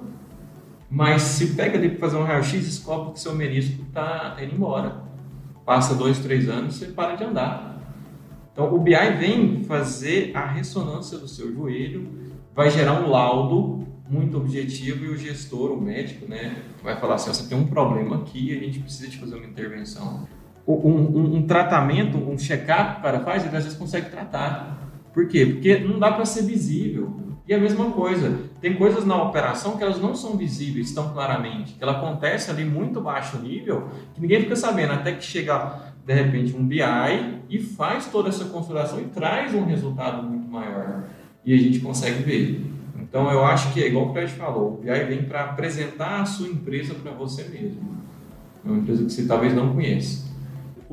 mas 0.88 1.22
se 1.22 1.54
pega 1.54 1.76
ali 1.76 1.88
para 1.88 1.98
fazer 1.98 2.16
um 2.16 2.22
raio-x, 2.22 2.64
descobre 2.64 3.14
que 3.14 3.18
seu 3.18 3.34
menisco 3.34 3.82
está 3.82 4.36
indo 4.40 4.54
embora. 4.54 5.02
Passa 5.66 5.92
dois, 5.92 6.20
três 6.20 6.48
anos, 6.48 6.76
você 6.76 6.86
para 6.86 7.16
de 7.16 7.24
andar. 7.24 7.80
Então, 8.52 8.72
o 8.72 8.78
BI 8.78 8.94
vem 9.18 9.64
fazer 9.64 10.30
a 10.36 10.46
ressonância 10.46 11.18
do 11.18 11.26
seu 11.26 11.52
joelho, 11.52 12.08
vai 12.54 12.70
gerar 12.70 13.02
um 13.02 13.10
laudo 13.10 13.88
muito 14.08 14.36
objetivo 14.36 15.04
e 15.04 15.08
o 15.08 15.18
gestor, 15.18 15.72
o 15.72 15.80
médico, 15.80 16.30
né, 16.30 16.62
vai 16.80 17.00
falar 17.00 17.16
assim: 17.16 17.34
você 17.34 17.48
tem 17.48 17.58
um 17.58 17.66
problema 17.66 18.18
aqui, 18.18 18.56
a 18.56 18.60
gente 18.60 18.78
precisa 18.78 19.10
de 19.10 19.18
fazer 19.18 19.34
uma 19.34 19.46
intervenção. 19.46 20.28
Um, 20.64 20.74
um, 20.74 21.36
um 21.38 21.42
tratamento, 21.44 22.16
um 22.18 22.38
check-up 22.38 22.94
que 22.94 23.00
o 23.00 23.02
cara 23.02 23.18
faz, 23.18 23.44
ele 23.44 23.56
às 23.56 23.64
vezes 23.64 23.76
consegue 23.76 24.10
tratar. 24.10 24.78
Por 25.12 25.26
quê? 25.26 25.44
Porque 25.44 25.80
não 25.80 25.98
dá 25.98 26.12
para 26.12 26.24
ser 26.24 26.42
visível. 26.42 27.31
E 27.46 27.52
a 27.52 27.58
mesma 27.58 27.90
coisa, 27.90 28.38
tem 28.60 28.74
coisas 28.76 29.04
na 29.04 29.20
operação 29.20 29.76
que 29.76 29.82
elas 29.82 30.00
não 30.00 30.14
são 30.14 30.36
visíveis 30.36 30.92
tão 30.92 31.12
claramente, 31.12 31.72
que 31.72 31.82
ela 31.82 31.92
acontece 31.92 32.50
ali 32.50 32.64
muito 32.64 33.00
baixo 33.00 33.36
nível, 33.38 33.88
que 34.14 34.20
ninguém 34.20 34.42
fica 34.42 34.54
sabendo, 34.54 34.92
até 34.92 35.12
que 35.12 35.24
chega 35.24 35.92
de 36.06 36.14
repente 36.14 36.56
um 36.56 36.64
BI 36.64 36.80
e 37.50 37.58
faz 37.58 38.06
toda 38.06 38.28
essa 38.28 38.44
configuração 38.44 39.00
e 39.00 39.04
traz 39.04 39.54
um 39.54 39.64
resultado 39.64 40.22
muito 40.22 40.48
maior. 40.48 41.04
E 41.44 41.52
a 41.52 41.56
gente 41.56 41.80
consegue 41.80 42.22
ver. 42.22 42.64
Então 42.96 43.30
eu 43.30 43.44
acho 43.44 43.72
que 43.72 43.82
é 43.82 43.88
igual 43.88 44.08
o 44.08 44.12
Fred 44.12 44.32
falou, 44.32 44.74
o 44.74 44.76
BI 44.76 45.04
vem 45.04 45.24
para 45.24 45.44
apresentar 45.44 46.20
a 46.20 46.24
sua 46.24 46.46
empresa 46.46 46.94
para 46.94 47.10
você 47.10 47.42
mesmo. 47.44 47.96
É 48.64 48.68
uma 48.68 48.78
empresa 48.78 49.04
que 49.04 49.12
você 49.12 49.26
talvez 49.26 49.52
não 49.52 49.74
conheça. 49.74 50.31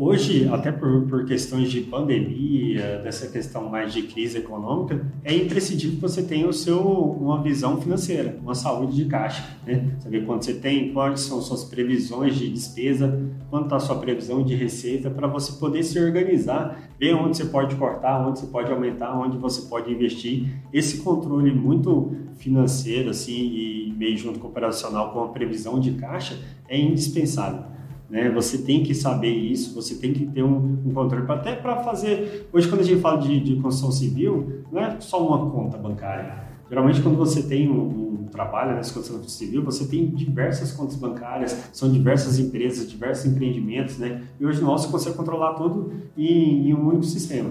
Hoje, 0.01 0.47
até 0.47 0.71
por, 0.71 1.01
por 1.09 1.25
questões 1.25 1.69
de 1.69 1.81
pandemia, 1.81 2.99
dessa 3.03 3.27
questão 3.27 3.69
mais 3.69 3.91
de 3.91 4.03
crise 4.03 4.37
econômica, 4.37 5.05
é 5.25 5.35
imprescindível 5.35 5.95
que 5.95 6.01
você 6.01 6.23
tenha 6.23 6.47
o 6.47 6.53
seu, 6.53 6.79
uma 6.79 7.43
visão 7.43 7.81
financeira, 7.81 8.39
uma 8.41 8.55
saúde 8.55 8.95
de 8.95 9.03
caixa. 9.09 9.45
Né? 9.67 9.97
Saber 9.99 10.25
quanto 10.25 10.45
você 10.45 10.53
tem, 10.53 10.93
quais 10.93 11.19
são 11.19 11.41
suas 11.41 11.65
previsões 11.65 12.35
de 12.37 12.49
despesa, 12.49 13.29
quanto 13.49 13.65
está 13.65 13.75
a 13.75 13.79
sua 13.81 13.97
previsão 13.97 14.41
de 14.41 14.55
receita, 14.55 15.09
para 15.09 15.27
você 15.27 15.59
poder 15.59 15.83
se 15.83 15.99
organizar, 15.99 16.81
ver 16.97 17.13
onde 17.13 17.35
você 17.35 17.43
pode 17.43 17.75
cortar, 17.75 18.25
onde 18.25 18.39
você 18.39 18.47
pode 18.47 18.71
aumentar, 18.71 19.19
onde 19.19 19.37
você 19.37 19.63
pode 19.63 19.91
investir. 19.91 20.47
Esse 20.71 20.99
controle 20.99 21.51
muito 21.51 22.15
financeiro 22.37 23.09
assim, 23.09 23.33
e 23.33 23.93
meio 23.97 24.17
junto 24.17 24.39
com 24.39 24.47
operacional 24.47 25.11
com 25.11 25.25
a 25.25 25.27
previsão 25.27 25.77
de 25.77 25.91
caixa 25.91 26.39
é 26.69 26.79
indispensável. 26.79 27.78
Né? 28.09 28.29
Você 28.31 28.59
tem 28.59 28.83
que 28.83 28.93
saber 28.95 29.31
isso, 29.31 29.75
você 29.75 29.95
tem 29.95 30.13
que 30.13 30.25
ter 30.25 30.43
um, 30.43 30.81
um 30.85 30.91
controle, 30.93 31.25
até 31.29 31.55
para 31.55 31.83
fazer. 31.83 32.47
Hoje, 32.51 32.67
quando 32.67 32.81
a 32.81 32.83
gente 32.83 33.01
fala 33.01 33.21
de, 33.21 33.39
de, 33.39 33.55
construção 33.57 33.91
civil, 33.91 34.63
não 34.71 34.81
é 34.81 34.99
só 34.99 35.25
uma 35.25 35.49
conta 35.51 35.77
bancária. 35.77 36.49
Geralmente, 36.69 37.01
quando 37.01 37.17
você 37.17 37.43
tem 37.43 37.69
um, 37.69 38.23
um 38.23 38.27
trabalho 38.31 38.75
nessa 38.75 38.93
construção 38.93 39.27
civil, 39.27 39.63
você 39.63 39.85
tem 39.85 40.07
diversas 40.07 40.71
contas 40.71 40.95
bancárias, 40.95 41.69
são 41.73 41.91
diversas 41.91 42.37
empresas, 42.39 42.89
diversos 42.89 43.25
empreendimentos, 43.25 43.97
né? 43.97 44.23
E 44.39 44.45
hoje, 44.45 44.61
nós 44.61 44.81
você 44.81 44.91
consegue 44.91 45.17
controlar 45.17 45.53
tudo 45.53 45.91
em, 46.17 46.69
em 46.69 46.73
um 46.73 46.87
único 46.87 47.03
sistema 47.03 47.49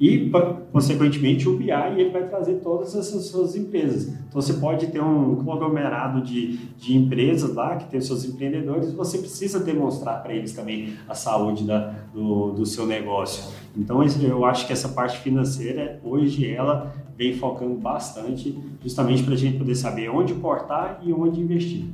e, 0.00 0.32
consequentemente, 0.72 1.46
o 1.46 1.58
BI 1.58 1.70
ele 1.70 2.08
vai 2.08 2.26
trazer 2.26 2.54
todas 2.54 2.96
essas 2.96 3.26
suas 3.26 3.54
empresas. 3.54 4.08
Então, 4.08 4.40
você 4.40 4.54
pode 4.54 4.86
ter 4.86 5.02
um 5.02 5.36
conglomerado 5.44 6.22
de, 6.22 6.56
de 6.78 6.96
empresas 6.96 7.54
lá 7.54 7.76
que 7.76 7.84
tem 7.90 8.00
seus 8.00 8.24
empreendedores, 8.24 8.94
você 8.94 9.18
precisa 9.18 9.60
demonstrar 9.60 10.22
para 10.22 10.32
eles 10.32 10.54
também 10.54 10.94
a 11.06 11.14
saúde 11.14 11.64
da, 11.64 11.94
do, 12.14 12.52
do 12.52 12.64
seu 12.64 12.86
negócio. 12.86 13.52
Então, 13.76 14.02
eu 14.02 14.44
acho 14.46 14.66
que 14.66 14.72
essa 14.72 14.88
parte 14.88 15.18
financeira, 15.18 16.00
hoje, 16.02 16.50
ela 16.50 16.94
vem 17.14 17.34
focando 17.34 17.74
bastante 17.74 18.58
justamente 18.82 19.22
para 19.22 19.34
a 19.34 19.36
gente 19.36 19.58
poder 19.58 19.74
saber 19.74 20.08
onde 20.08 20.32
cortar 20.32 20.98
e 21.02 21.12
onde 21.12 21.42
investir. 21.42 21.84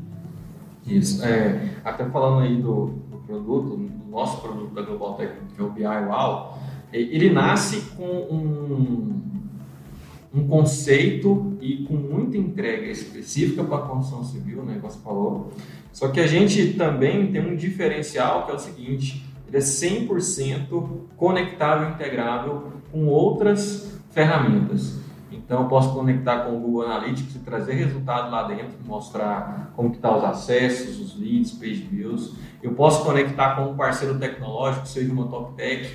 Isso. 0.86 1.24
É, 1.24 1.70
até 1.84 2.08
falando 2.08 2.42
aí 2.42 2.62
do, 2.62 2.92
do 3.10 3.18
produto, 3.26 3.76
do 3.76 4.10
nosso 4.10 4.40
produto 4.40 4.72
da 4.72 4.82
Global 4.82 5.14
Tech, 5.14 5.32
que 5.56 5.60
é 5.60 5.64
o 5.64 5.70
BI 5.70 5.82
Wow, 5.84 6.54
ele 7.02 7.30
nasce 7.30 7.80
com 7.96 8.04
um, 8.04 9.22
um 10.34 10.46
conceito 10.46 11.56
e 11.60 11.84
com 11.84 11.94
muita 11.94 12.36
entrega 12.36 12.86
específica 12.86 13.64
para 13.64 13.78
a 13.78 13.82
construção 13.82 14.24
civil, 14.24 14.62
né, 14.62 14.78
como 14.80 14.92
você 14.92 15.00
falou. 15.00 15.52
Só 15.92 16.08
que 16.08 16.20
a 16.20 16.26
gente 16.26 16.74
também 16.74 17.32
tem 17.32 17.40
um 17.40 17.56
diferencial 17.56 18.44
que 18.44 18.52
é 18.52 18.54
o 18.54 18.58
seguinte, 18.58 19.24
ele 19.48 19.56
é 19.56 19.60
100% 19.60 20.84
conectável 21.16 21.88
e 21.88 21.92
integrável 21.92 22.72
com 22.92 23.06
outras 23.06 23.98
ferramentas. 24.10 24.98
Então, 25.30 25.62
eu 25.62 25.68
posso 25.68 25.92
conectar 25.94 26.40
com 26.40 26.56
o 26.56 26.60
Google 26.60 26.86
Analytics 26.86 27.36
e 27.36 27.38
trazer 27.38 27.74
resultado 27.74 28.30
lá 28.30 28.48
dentro, 28.48 28.74
mostrar 28.84 29.72
como 29.76 29.90
que 29.90 29.98
tá 29.98 30.16
os 30.16 30.24
acessos, 30.24 30.98
os 30.98 31.18
leads, 31.18 31.52
page 31.52 31.86
views. 31.90 32.34
Eu 32.62 32.72
posso 32.72 33.04
conectar 33.04 33.54
com 33.54 33.70
um 33.70 33.76
parceiro 33.76 34.18
tecnológico, 34.18 34.88
seja 34.88 35.12
uma 35.12 35.28
top 35.28 35.54
tech, 35.54 35.88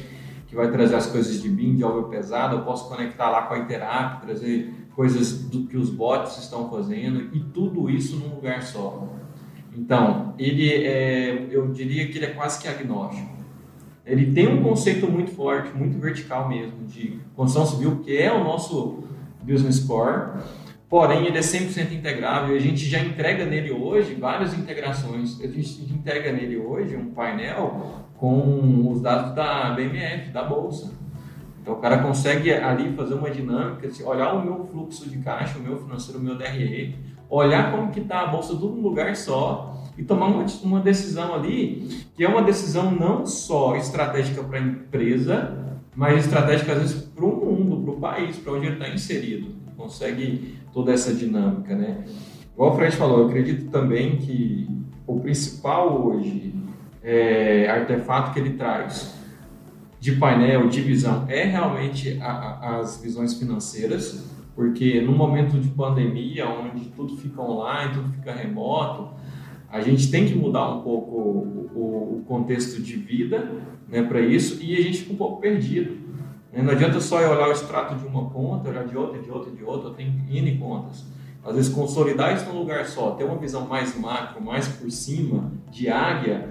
que 0.51 0.55
vai 0.57 0.69
trazer 0.69 0.95
as 0.95 1.07
coisas 1.07 1.41
de 1.41 1.47
BIM, 1.47 1.77
de 1.77 1.83
obra 1.85 2.03
pesada, 2.09 2.55
eu 2.55 2.61
posso 2.63 2.89
conectar 2.89 3.29
lá 3.29 3.43
com 3.43 3.53
a 3.53 3.59
Interap, 3.59 4.21
trazer 4.21 4.69
coisas 4.93 5.43
do 5.43 5.65
que 5.65 5.77
os 5.77 5.89
bots 5.89 6.37
estão 6.39 6.69
fazendo 6.69 7.33
e 7.33 7.39
tudo 7.39 7.89
isso 7.89 8.17
num 8.17 8.35
lugar 8.35 8.61
só. 8.61 9.07
Então, 9.73 10.33
ele 10.37 10.69
é, 10.69 11.47
eu 11.49 11.69
diria 11.69 12.05
que 12.09 12.17
ele 12.17 12.25
é 12.25 12.31
quase 12.31 12.61
que 12.61 12.67
agnóstico. 12.67 13.31
Ele 14.05 14.33
tem 14.33 14.49
um 14.49 14.61
conceito 14.61 15.09
muito 15.09 15.31
forte, 15.31 15.73
muito 15.73 15.97
vertical 15.97 16.49
mesmo, 16.49 16.85
de 16.85 17.17
construção 17.33 17.65
civil, 17.65 18.01
que 18.03 18.17
é 18.17 18.29
o 18.33 18.43
nosso 18.43 19.05
Business 19.41 19.79
Core, 19.79 20.41
porém 20.91 21.25
ele 21.25 21.37
é 21.37 21.41
100% 21.41 21.93
integrável. 21.93 22.53
A 22.53 22.59
gente 22.59 22.85
já 22.85 22.99
entrega 22.99 23.45
nele 23.45 23.71
hoje 23.71 24.13
várias 24.13 24.53
integrações. 24.53 25.39
A 25.39 25.47
gente 25.47 25.83
entrega 25.89 26.33
nele 26.33 26.57
hoje 26.57 26.97
um 26.97 27.11
painel 27.11 28.03
com 28.17 28.91
os 28.91 29.01
dados 29.01 29.33
da 29.33 29.69
BMF, 29.69 30.31
da 30.31 30.43
bolsa. 30.43 30.91
Então 31.61 31.75
o 31.75 31.77
cara 31.77 31.99
consegue 31.99 32.51
ali 32.51 32.93
fazer 32.93 33.13
uma 33.13 33.31
dinâmica, 33.31 33.87
olhar 34.03 34.33
o 34.33 34.43
meu 34.43 34.65
fluxo 34.65 35.09
de 35.09 35.19
caixa, 35.19 35.57
o 35.59 35.61
meu 35.61 35.77
financeiro, 35.77 36.19
o 36.19 36.23
meu 36.23 36.35
DRE, 36.37 36.93
olhar 37.29 37.71
como 37.71 37.89
que 37.89 38.01
está 38.01 38.23
a 38.23 38.27
bolsa 38.27 38.49
tudo 38.49 38.75
num 38.75 38.81
lugar 38.81 39.15
só 39.15 39.73
e 39.97 40.03
tomar 40.03 40.25
uma, 40.25 40.45
uma 40.61 40.81
decisão 40.81 41.33
ali 41.33 41.87
que 42.17 42.25
é 42.25 42.27
uma 42.27 42.41
decisão 42.41 42.91
não 42.91 43.25
só 43.25 43.77
estratégica 43.77 44.43
para 44.43 44.59
a 44.59 44.61
empresa, 44.61 45.77
mas 45.95 46.25
estratégica 46.25 46.73
às 46.73 46.79
vezes 46.79 47.01
para 47.03 47.23
o 47.23 47.29
mundo, 47.29 47.81
para 47.81 47.93
o 47.93 47.97
país, 47.97 48.35
para 48.37 48.51
onde 48.51 48.65
ele 48.65 48.75
está 48.75 48.89
inserido. 48.89 49.61
Consegue 49.77 50.59
toda 50.73 50.91
essa 50.91 51.13
dinâmica, 51.13 51.75
né? 51.75 52.03
Igual 52.53 52.73
o 52.73 52.75
Fred 52.75 52.95
falou, 52.95 53.19
eu 53.19 53.27
acredito 53.27 53.69
também 53.69 54.17
que 54.17 54.67
o 55.07 55.19
principal 55.19 56.07
hoje 56.07 56.53
é, 57.03 57.69
artefato 57.69 58.33
que 58.33 58.39
ele 58.39 58.51
traz 58.51 59.19
de 59.99 60.13
painel, 60.13 60.67
de 60.67 60.81
visão, 60.81 61.25
é 61.29 61.43
realmente 61.43 62.17
a, 62.19 62.31
a, 62.31 62.79
as 62.79 62.99
visões 63.01 63.35
financeiras, 63.35 64.27
porque 64.55 64.99
no 64.99 65.11
momento 65.11 65.59
de 65.59 65.69
pandemia, 65.69 66.49
onde 66.49 66.85
tudo 66.89 67.15
fica 67.17 67.39
online, 67.39 67.93
tudo 67.93 68.09
fica 68.09 68.33
remoto, 68.33 69.09
A 69.69 69.79
gente 69.79 70.11
tem 70.11 70.25
que 70.25 70.35
mudar 70.35 70.69
um 70.69 70.81
pouco 70.81 71.15
o, 71.15 72.17
o 72.17 72.23
contexto 72.27 72.81
de 72.81 72.97
vida 72.97 73.51
né, 73.87 74.03
para 74.03 74.19
isso 74.19 74.61
e 74.61 74.75
a 74.75 74.81
gente 74.81 74.99
fica 74.99 75.13
um 75.13 75.17
pouco 75.17 75.39
perdido. 75.39 76.00
Né? 76.51 76.61
Não 76.61 76.71
adianta 76.71 76.99
só 76.99 77.21
eu 77.21 77.31
olhar 77.31 77.47
o 77.47 77.51
extrato 77.51 77.95
de 77.95 78.05
uma 78.05 78.29
conta, 78.29 78.69
olhar 78.69 78.85
de 78.85 78.97
outra, 78.97 79.21
de 79.21 79.31
outra, 79.31 79.51
de 79.51 79.63
outra, 79.63 79.91
tenho 79.91 80.13
N 80.29 80.57
contas. 80.57 81.05
Às 81.43 81.55
vezes, 81.55 81.73
consolidar 81.73 82.35
isso 82.35 82.45
num 82.45 82.59
lugar 82.59 82.85
só, 82.85 83.11
ter 83.11 83.23
uma 83.23 83.37
visão 83.37 83.67
mais 83.67 83.97
macro, 83.97 84.43
mais 84.43 84.67
por 84.67 84.91
cima, 84.91 85.51
de 85.71 85.89
área, 85.89 86.49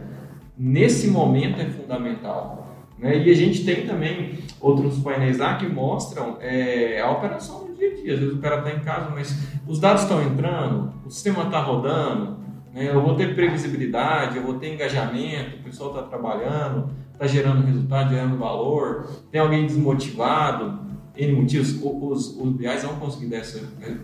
nesse 0.59 1.09
momento 1.09 1.61
é 1.61 1.67
fundamental. 1.67 2.77
Né? 2.99 3.19
E 3.25 3.31
a 3.31 3.35
gente 3.35 3.65
tem 3.65 3.87
também 3.87 4.39
outros 4.61 4.99
painéis 4.99 5.39
lá 5.39 5.57
que 5.57 5.67
mostram 5.67 6.37
é, 6.41 7.01
a 7.01 7.11
operação 7.11 7.67
do 7.67 7.75
dia 7.75 7.93
a 7.93 7.95
dia. 7.95 8.15
Às 8.15 8.21
vezes 8.21 8.35
o 8.35 8.39
cara 8.39 8.59
está 8.59 8.73
em 8.73 8.81
casa, 8.81 9.11
mas 9.11 9.35
os 9.67 9.79
dados 9.79 10.03
estão 10.03 10.23
entrando, 10.23 10.93
o 11.07 11.11
sistema 11.11 11.45
está 11.45 11.63
rodando, 11.63 12.39
né? 12.73 12.89
eu 12.89 13.03
vou 13.03 13.15
ter 13.17 13.35
previsibilidade, 13.35 14.37
eu 14.37 14.43
vou 14.43 14.55
ter 14.55 14.75
engajamento, 14.75 15.57
o 15.57 15.63
pessoal 15.65 15.91
está 15.91 16.03
trabalhando, 16.03 16.91
está 17.13 17.27
gerando 17.27 17.67
resultado, 17.67 18.11
gerando 18.11 18.39
valor, 18.39 19.07
tem 19.31 19.41
alguém 19.41 19.67
desmotivado, 19.67 20.81
N 21.17 21.33
motivos, 21.33 21.79
os, 21.83 22.37
os 22.37 22.53
BIs 22.53 22.83
vão 22.83 22.97
conseguir 22.97 23.27
dar 23.27 23.39
essa 23.39 23.61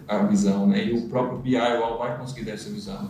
a 0.07 0.19
visão, 0.19 0.67
né? 0.67 0.85
e 0.85 0.93
o 0.93 1.09
próprio 1.09 1.39
BI 1.39 1.57
vai 1.99 2.19
conseguir 2.19 2.45
dar 2.45 2.53
essa 2.53 2.69
visão. 2.69 3.09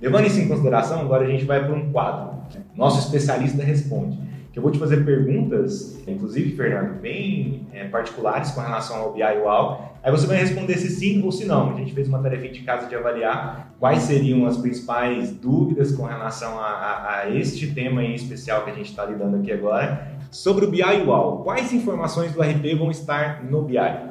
Levando 0.00 0.26
isso 0.26 0.40
em 0.40 0.48
consideração, 0.48 1.00
agora 1.00 1.26
a 1.26 1.28
gente 1.28 1.44
vai 1.44 1.64
para 1.64 1.74
um 1.74 1.92
quadro. 1.92 2.40
Nosso 2.74 3.00
especialista 3.00 3.62
responde. 3.62 4.29
Que 4.52 4.58
eu 4.58 4.62
vou 4.62 4.72
te 4.72 4.78
fazer 4.78 5.04
perguntas, 5.04 6.02
inclusive, 6.06 6.56
Fernando, 6.56 7.00
bem 7.00 7.68
é, 7.72 7.84
particulares 7.84 8.50
com 8.50 8.60
relação 8.60 8.96
ao 8.96 9.12
BI 9.12 9.22
UAL. 9.22 9.96
Aí 10.02 10.10
você 10.10 10.26
vai 10.26 10.38
responder 10.38 10.76
se 10.76 10.90
sim 10.90 11.22
ou 11.22 11.30
se 11.30 11.44
não. 11.44 11.70
A 11.70 11.74
gente 11.74 11.92
fez 11.92 12.08
uma 12.08 12.18
tarefa 12.18 12.48
de 12.48 12.60
casa 12.62 12.88
de 12.88 12.94
avaliar 12.94 13.74
quais 13.78 14.02
seriam 14.02 14.46
as 14.46 14.56
principais 14.56 15.30
dúvidas 15.30 15.92
com 15.92 16.04
relação 16.04 16.58
a, 16.58 16.66
a, 16.66 17.18
a 17.18 17.30
este 17.30 17.72
tema 17.72 18.02
em 18.02 18.14
especial 18.14 18.64
que 18.64 18.70
a 18.70 18.74
gente 18.74 18.90
está 18.90 19.04
lidando 19.04 19.36
aqui 19.36 19.52
agora. 19.52 20.18
Sobre 20.30 20.64
o 20.64 20.70
BI 20.70 20.82
UAL, 21.06 21.42
quais 21.44 21.72
informações 21.72 22.32
do 22.32 22.42
RP 22.42 22.76
vão 22.76 22.90
estar 22.90 23.44
no 23.44 23.62
BI? 23.62 24.10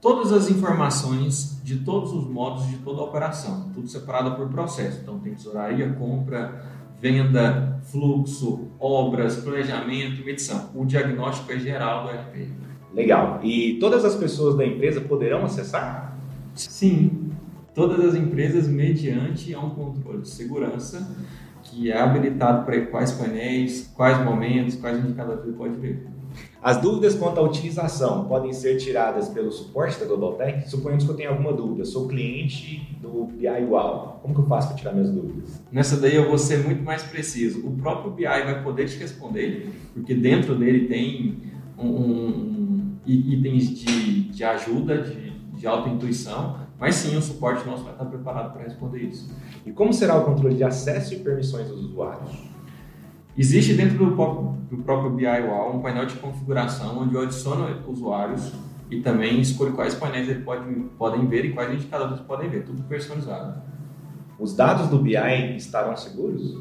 todas 0.00 0.32
as 0.32 0.48
informações 0.48 1.60
de 1.64 1.80
todos 1.80 2.12
os 2.12 2.28
modos 2.28 2.64
de 2.68 2.76
toda 2.78 3.00
a 3.00 3.04
operação, 3.04 3.70
tudo 3.74 3.88
separado 3.88 4.36
por 4.36 4.48
processo. 4.48 5.00
Então, 5.02 5.18
tem 5.18 5.34
tesouraria, 5.34 5.92
compra, 5.94 6.64
venda, 7.00 7.80
fluxo, 7.84 8.68
obras, 8.78 9.36
planejamento, 9.36 10.24
medição. 10.24 10.70
O 10.74 10.84
diagnóstico 10.84 11.52
é 11.52 11.58
geral 11.58 12.04
do 12.04 12.10
RP. 12.10 12.48
Legal. 12.94 13.40
E 13.42 13.78
todas 13.78 14.04
as 14.04 14.14
pessoas 14.14 14.56
da 14.56 14.64
empresa 14.64 15.00
poderão 15.00 15.44
acessar? 15.44 16.16
Sim. 16.54 17.30
Todas 17.74 18.02
as 18.02 18.14
empresas, 18.14 18.66
mediante 18.66 19.54
um 19.54 19.70
controle 19.70 20.22
de 20.22 20.28
segurança, 20.28 21.14
que 21.62 21.90
é 21.92 22.00
habilitado 22.00 22.64
para 22.64 22.86
quais 22.86 23.12
painéis, 23.12 23.92
quais 23.94 24.24
momentos, 24.24 24.76
quais 24.76 24.98
indicadores 24.98 25.44
ele 25.44 25.52
pode 25.52 25.78
ver. 25.78 26.06
As 26.66 26.78
dúvidas 26.78 27.14
quanto 27.14 27.38
à 27.38 27.44
utilização 27.44 28.24
podem 28.24 28.52
ser 28.52 28.76
tiradas 28.76 29.28
pelo 29.28 29.52
suporte 29.52 30.00
da 30.00 30.04
GlobalTech? 30.04 30.68
Suponhamos 30.68 31.04
que 31.04 31.10
eu 31.12 31.14
tenha 31.14 31.28
alguma 31.28 31.52
dúvida, 31.52 31.84
sou 31.84 32.08
cliente 32.08 32.98
do 33.00 33.26
BI 33.26 33.46
UAL, 33.70 34.18
como 34.20 34.34
que 34.34 34.40
eu 34.40 34.46
faço 34.46 34.66
para 34.66 34.76
tirar 34.76 34.92
minhas 34.92 35.08
dúvidas? 35.08 35.62
Nessa 35.70 35.96
daí 35.96 36.16
eu 36.16 36.26
vou 36.26 36.36
ser 36.36 36.64
muito 36.64 36.82
mais 36.82 37.04
preciso. 37.04 37.64
O 37.64 37.70
próprio 37.76 38.10
BI 38.10 38.24
vai 38.24 38.64
poder 38.64 38.88
te 38.88 38.98
responder, 38.98 39.70
porque 39.94 40.12
dentro 40.12 40.56
dele 40.56 40.88
tem 40.88 41.40
um, 41.78 41.86
um, 41.86 42.94
itens 43.06 43.70
de, 43.70 44.22
de 44.22 44.42
ajuda, 44.42 45.02
de, 45.02 45.30
de 45.30 45.68
auto-intuição, 45.68 46.66
mas 46.80 46.96
sim, 46.96 47.16
o 47.16 47.22
suporte 47.22 47.64
nosso 47.64 47.84
vai 47.84 47.92
estar 47.92 48.06
preparado 48.06 48.52
para 48.52 48.64
responder 48.64 49.04
isso. 49.04 49.32
E 49.64 49.70
como 49.70 49.92
será 49.92 50.18
o 50.18 50.24
controle 50.24 50.56
de 50.56 50.64
acesso 50.64 51.14
e 51.14 51.20
permissões 51.20 51.68
dos 51.68 51.84
usuários? 51.84 52.55
Existe 53.38 53.74
dentro 53.74 53.98
do 53.98 54.12
próprio, 54.12 54.56
do 54.70 54.78
próprio 54.78 55.10
BI 55.10 55.26
UAL 55.26 55.76
um 55.76 55.82
painel 55.82 56.06
de 56.06 56.14
configuração 56.14 56.98
onde 56.98 57.14
eu 57.14 57.20
adiciono 57.20 57.82
usuários 57.86 58.50
e 58.90 59.00
também 59.00 59.40
escolho 59.40 59.72
quais 59.72 59.94
painéis 59.94 60.28
eles 60.28 60.42
podem, 60.42 60.88
podem 60.96 61.26
ver 61.26 61.44
e 61.44 61.52
quais 61.52 61.74
indicadores 61.74 62.20
podem 62.20 62.48
ver, 62.48 62.64
tudo 62.64 62.82
personalizado. 62.84 63.60
Os 64.38 64.54
dados 64.54 64.88
do 64.88 64.98
BI 64.98 65.56
estarão 65.56 65.94
seguros? 65.96 66.58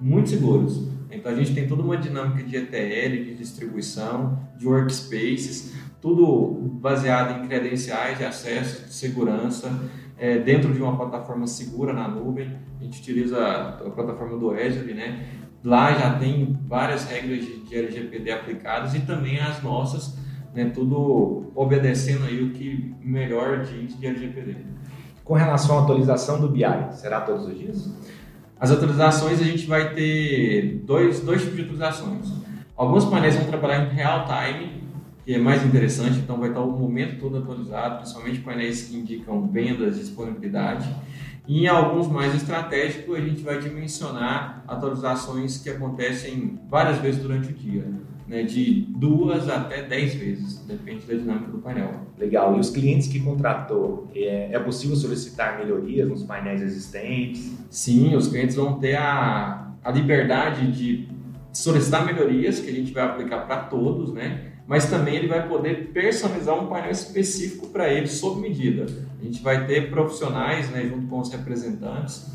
Muito 0.00 0.30
seguros. 0.30 0.88
Então 1.10 1.30
a 1.30 1.34
gente 1.34 1.54
tem 1.54 1.68
toda 1.68 1.82
uma 1.82 1.96
dinâmica 1.96 2.42
de 2.42 2.56
ETL, 2.56 3.24
de 3.24 3.34
distribuição, 3.34 4.38
de 4.56 4.66
workspaces, 4.66 5.74
tudo 6.00 6.70
baseado 6.80 7.38
em 7.38 7.46
credenciais 7.46 8.18
de 8.18 8.24
acesso, 8.24 8.86
de 8.86 8.94
segurança, 8.94 9.70
é, 10.18 10.38
dentro 10.38 10.72
de 10.72 10.80
uma 10.80 10.96
plataforma 10.96 11.46
segura 11.46 11.92
na 11.92 12.08
nuvem. 12.08 12.56
A 12.80 12.84
gente 12.84 13.00
utiliza 13.00 13.38
a 13.38 13.90
plataforma 13.90 14.38
do 14.38 14.50
Azure, 14.50 14.94
né? 14.94 15.26
Lá 15.64 15.94
já 15.94 16.18
tem 16.18 16.58
várias 16.68 17.08
regras 17.08 17.42
de 17.42 17.74
LGPD 17.74 18.30
aplicadas 18.30 18.94
e 18.94 19.00
também 19.00 19.40
as 19.40 19.62
nossas, 19.62 20.14
né, 20.54 20.66
tudo 20.66 21.50
obedecendo 21.54 22.26
aí 22.26 22.42
o 22.42 22.50
que 22.50 22.94
melhor 23.00 23.64
diz 23.64 23.98
de 23.98 24.06
LGPD. 24.06 24.56
Com 25.24 25.32
relação 25.32 25.78
à 25.78 25.82
atualização 25.82 26.38
do 26.38 26.48
BI, 26.50 26.64
será 26.92 27.22
todos 27.22 27.46
os 27.46 27.58
dias? 27.58 27.90
As 28.60 28.70
atualizações 28.70 29.40
a 29.40 29.44
gente 29.44 29.66
vai 29.66 29.94
ter 29.94 30.82
dois, 30.84 31.20
dois 31.20 31.40
tipos 31.40 31.56
de 31.56 31.62
atualizações. 31.62 32.30
Alguns 32.76 33.06
painéis 33.06 33.34
vão 33.36 33.46
trabalhar 33.46 33.86
em 33.86 33.94
real 33.94 34.26
time, 34.26 34.84
que 35.24 35.32
é 35.32 35.38
mais 35.38 35.64
interessante, 35.64 36.18
então 36.18 36.38
vai 36.38 36.50
estar 36.50 36.60
o 36.60 36.78
momento 36.78 37.18
todo 37.18 37.38
atualizado, 37.38 38.00
principalmente 38.00 38.40
painéis 38.40 38.82
que 38.82 38.96
indicam 38.96 39.48
vendas, 39.48 39.96
disponibilidade. 39.96 40.94
E 41.46 41.64
em 41.64 41.66
alguns 41.66 42.08
mais 42.08 42.34
estratégicos, 42.34 43.16
a 43.16 43.20
gente 43.20 43.42
vai 43.42 43.60
dimensionar 43.60 44.64
atualizações 44.66 45.58
que 45.58 45.68
acontecem 45.68 46.58
várias 46.70 46.98
vezes 46.98 47.20
durante 47.20 47.50
o 47.50 47.52
dia, 47.52 47.86
né, 48.26 48.42
de 48.42 48.86
duas 48.96 49.48
até 49.50 49.82
dez 49.82 50.14
vezes, 50.14 50.58
depende 50.60 51.04
da 51.04 51.14
dinâmica 51.14 51.50
do 51.50 51.58
painel. 51.58 52.06
Legal. 52.18 52.56
E 52.56 52.60
os 52.60 52.70
clientes 52.70 53.08
que 53.08 53.20
contratou, 53.20 54.10
é, 54.14 54.50
é 54.52 54.58
possível 54.58 54.96
solicitar 54.96 55.58
melhorias 55.58 56.08
nos 56.08 56.22
painéis 56.22 56.62
existentes? 56.62 57.52
Sim, 57.68 58.16
os 58.16 58.28
clientes 58.28 58.56
vão 58.56 58.78
ter 58.78 58.96
a, 58.96 59.70
a 59.84 59.90
liberdade 59.90 60.72
de 60.72 61.08
solicitar 61.52 62.06
melhorias 62.06 62.58
que 62.58 62.70
a 62.70 62.72
gente 62.72 62.92
vai 62.92 63.04
aplicar 63.04 63.40
para 63.40 63.58
todos, 63.64 64.14
né? 64.14 64.53
Mas 64.66 64.88
também 64.88 65.16
ele 65.16 65.28
vai 65.28 65.46
poder 65.46 65.90
personalizar 65.92 66.58
um 66.58 66.66
painel 66.66 66.90
específico 66.90 67.68
para 67.68 67.92
ele, 67.92 68.06
sob 68.06 68.40
medida. 68.40 68.86
A 69.20 69.24
gente 69.24 69.42
vai 69.42 69.66
ter 69.66 69.90
profissionais, 69.90 70.70
né, 70.70 70.88
junto 70.88 71.06
com 71.06 71.20
os 71.20 71.30
representantes, 71.30 72.26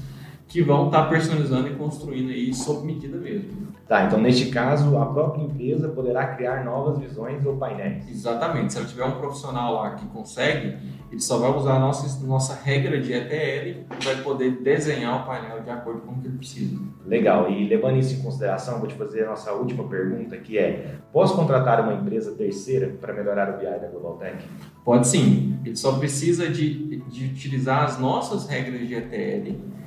que 0.47 0.61
vão 0.61 0.87
estar 0.87 1.03
tá 1.03 1.09
personalizando 1.09 1.67
e 1.67 1.75
construindo 1.75 2.29
aí 2.29 2.53
sob 2.53 2.85
medida 2.85 3.17
mesmo. 3.17 3.68
Tá, 3.89 4.06
então 4.06 4.21
neste 4.21 4.52
caso 4.52 4.95
a 4.99 5.06
própria 5.08 5.41
empresa 5.41 5.89
poderá 5.89 6.28
criar 6.36 6.63
novas 6.63 6.99
visões 6.99 7.43
ou 7.43 7.58
painéis. 7.58 8.08
Exatamente, 8.08 8.71
se 8.71 8.78
ela 8.78 8.88
tiver 8.88 9.04
um 9.04 9.13
profissional 9.13 9.73
lá 9.73 9.95
que 9.95 10.06
consegue, 10.10 10.78
ele 11.12 11.19
só 11.19 11.39
vai 11.39 11.49
usar 11.49 11.78
a 11.78 11.80
nossa, 11.80 12.23
nossa 12.23 12.54
regra 12.54 13.02
de 13.02 13.12
ETL 13.12 13.88
e 13.99 14.06
vai 14.06 14.17
poder 14.21 14.62
desenhar 14.62 15.23
o 15.23 15.25
painel 15.25 15.63
de 15.63 15.71
acordo 15.71 16.02
com 16.02 16.12
o 16.12 16.21
que 16.21 16.28
ele 16.28 16.38
precisa. 16.38 16.80
Legal, 17.04 17.49
e 17.49 17.67
levando 17.67 17.97
isso 17.97 18.13
em 18.13 18.21
consideração, 18.21 18.78
vou 18.78 18.88
te 18.88 18.93
fazer 18.93 19.23
a 19.23 19.30
nossa 19.32 19.52
última 19.54 19.84
pergunta, 19.86 20.38
que 20.38 20.60
é, 20.60 20.97
posso 21.12 21.36
contratar 21.36 21.82
uma 21.82 21.95
empresa 21.95 22.36
terceira 22.36 22.95
para 23.02 23.12
melhorar 23.12 23.56
o 23.56 23.58
BI 23.58 23.65
da 23.65 23.88
GlobalTech? 23.88 24.38
Pode 24.86 25.08
sim, 25.08 25.60
ele 25.65 25.75
só 25.75 25.93
precisa 25.93 26.47
de, 26.47 26.97
de 27.08 27.25
utilizar 27.25 27.86
as 27.86 27.97
nossas 27.97 28.47
regras 28.47 28.88
de 28.88 28.93
ETL. 28.93 29.80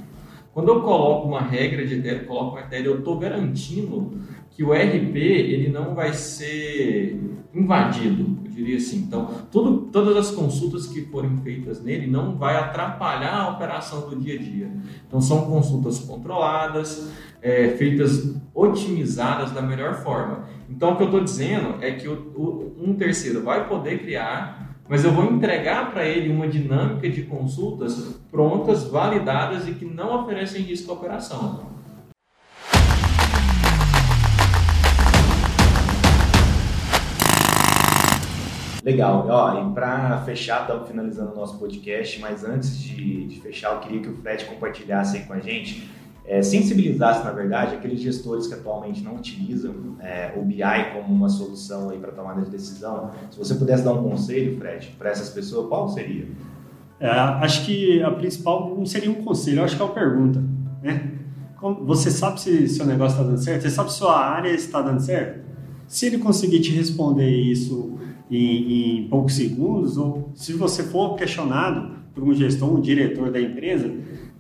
Quando 0.53 0.69
eu 0.69 0.83
coloco 0.83 1.29
uma 1.29 1.41
regra 1.41 1.87
de 1.87 1.95
ETL, 1.95 2.27
coloco 2.27 2.57
uma 2.57 2.61
ETL, 2.61 2.87
eu 2.87 2.99
estou 2.99 3.19
garantindo 3.19 4.19
que 4.51 4.63
o 4.63 4.73
RP 4.73 5.17
ele 5.17 5.69
não 5.69 5.95
vai 5.95 6.13
ser 6.13 7.19
invadido, 7.55 8.39
eu 8.45 8.51
diria 8.51 8.77
assim. 8.77 8.99
Então, 8.99 9.31
tudo, 9.51 9.89
todas 9.91 10.17
as 10.17 10.31
consultas 10.31 10.87
que 10.87 11.03
forem 11.03 11.39
feitas 11.39 11.83
nele 11.83 12.07
não 12.07 12.37
vai 12.37 12.57
atrapalhar 12.57 13.35
a 13.35 13.51
operação 13.51 14.09
do 14.09 14.17
dia 14.17 14.39
a 14.39 14.43
dia. 14.43 14.71
Então, 15.07 15.21
são 15.21 15.47
consultas 15.47 15.99
controladas, 16.01 17.11
é, 17.41 17.69
feitas 17.69 18.35
otimizadas 18.55 19.53
da 19.53 19.63
melhor 19.63 20.03
forma. 20.03 20.45
Então, 20.69 20.93
o 20.93 20.97
que 20.97 21.03
eu 21.03 21.07
estou 21.07 21.25
dizendo 21.25 21.83
é 21.83 21.93
que 21.93 22.09
o, 22.09 22.15
o, 22.35 22.77
um 22.79 22.95
terceiro 22.95 23.43
vai 23.43 23.69
poder 23.69 24.01
criar, 24.01 24.62
mas 24.89 25.05
eu 25.05 25.13
vou 25.13 25.25
entregar 25.25 25.93
para 25.93 26.05
ele 26.05 26.33
uma 26.33 26.49
dinâmica 26.49 27.09
de 27.09 27.23
consultas 27.23 28.21
prontas, 28.31 28.85
validadas 28.85 29.69
e 29.69 29.73
que 29.73 29.85
não 29.85 30.23
oferecem 30.23 30.63
risco 30.63 30.91
à 30.91 30.95
operação. 30.95 31.73
Legal. 38.85 39.27
Ó, 39.31 39.71
e 39.71 39.75
para 39.75 40.19
fechar, 40.23 40.63
estamos 40.63 40.89
finalizando 40.89 41.33
o 41.33 41.37
nosso 41.37 41.57
podcast, 41.57 42.21
mas 42.21 42.45
antes 42.45 42.77
de, 42.81 43.29
de, 43.29 43.41
fechar, 43.41 43.75
eu 43.75 43.81
queria 43.81 44.01
que 44.01 44.09
o 44.09 44.17
Fred 44.17 44.45
compartilhasse 44.45 45.19
aí 45.19 45.23
com 45.23 45.35
a 45.35 45.39
gente 45.39 45.89
é, 46.25 46.41
sensibilizasse, 46.41 47.25
na 47.25 47.33
verdade, 47.33 47.75
aqueles 47.75 48.01
gestores 48.01 48.47
que 48.47 48.55
atualmente 48.55 49.03
não 49.03 49.17
utilizam 49.17 49.97
é, 50.01 50.33
o 50.37 50.43
BI 50.43 50.63
como 50.93 51.15
uma 51.15 51.29
solução 51.29 51.91
para 52.01 52.13
tomada 52.13 52.43
de 52.43 52.51
decisão. 52.51 53.11
Se 53.31 53.39
você 53.39 53.55
pudesse 53.55 53.83
dar 53.83 53.93
um 53.93 54.09
conselho, 54.09 54.57
Fred, 54.57 54.95
para 54.99 55.11
essas 55.11 55.31
pessoas, 55.31 55.69
qual 55.69 55.89
seria? 55.89 56.29
É, 57.01 57.09
acho 57.09 57.67
que 57.67 58.01
a 58.03 58.11
principal 58.13 58.75
não 58.77 58.87
seria 58.87 59.11
um 59.11 59.23
conselho, 59.23 59.65
acho 59.65 59.75
que 59.75 59.83
é 59.83 59.85
uma 59.85 59.95
pergunta. 59.95 60.43
Né? 60.81 61.11
Você 61.85 62.11
sabe 62.11 62.41
se 62.41 62.69
seu 62.69 62.87
negócio 62.87 63.17
está 63.17 63.29
dando 63.29 63.43
certo? 63.43 63.63
Você 63.63 63.71
sabe 63.71 63.93
se 63.93 63.99
sua 63.99 64.19
área 64.19 64.51
está 64.51 64.81
dando 64.81 65.01
certo? 65.01 65.41
Se 65.87 66.07
ele 66.07 66.19
conseguir 66.19 66.61
te 66.61 66.71
responder 66.71 67.29
isso 67.29 67.99
em, 68.31 69.01
em 69.01 69.09
poucos 69.09 69.35
segundos, 69.35 69.97
ou 69.97 70.31
se 70.35 70.53
você 70.53 70.85
for 70.85 71.17
questionado 71.17 72.03
por 72.15 72.25
um 72.25 72.35
gestor, 72.35 72.73
um 72.73 72.81
diretor 72.81 73.31
da 73.31 73.41
empresa, 73.41 73.93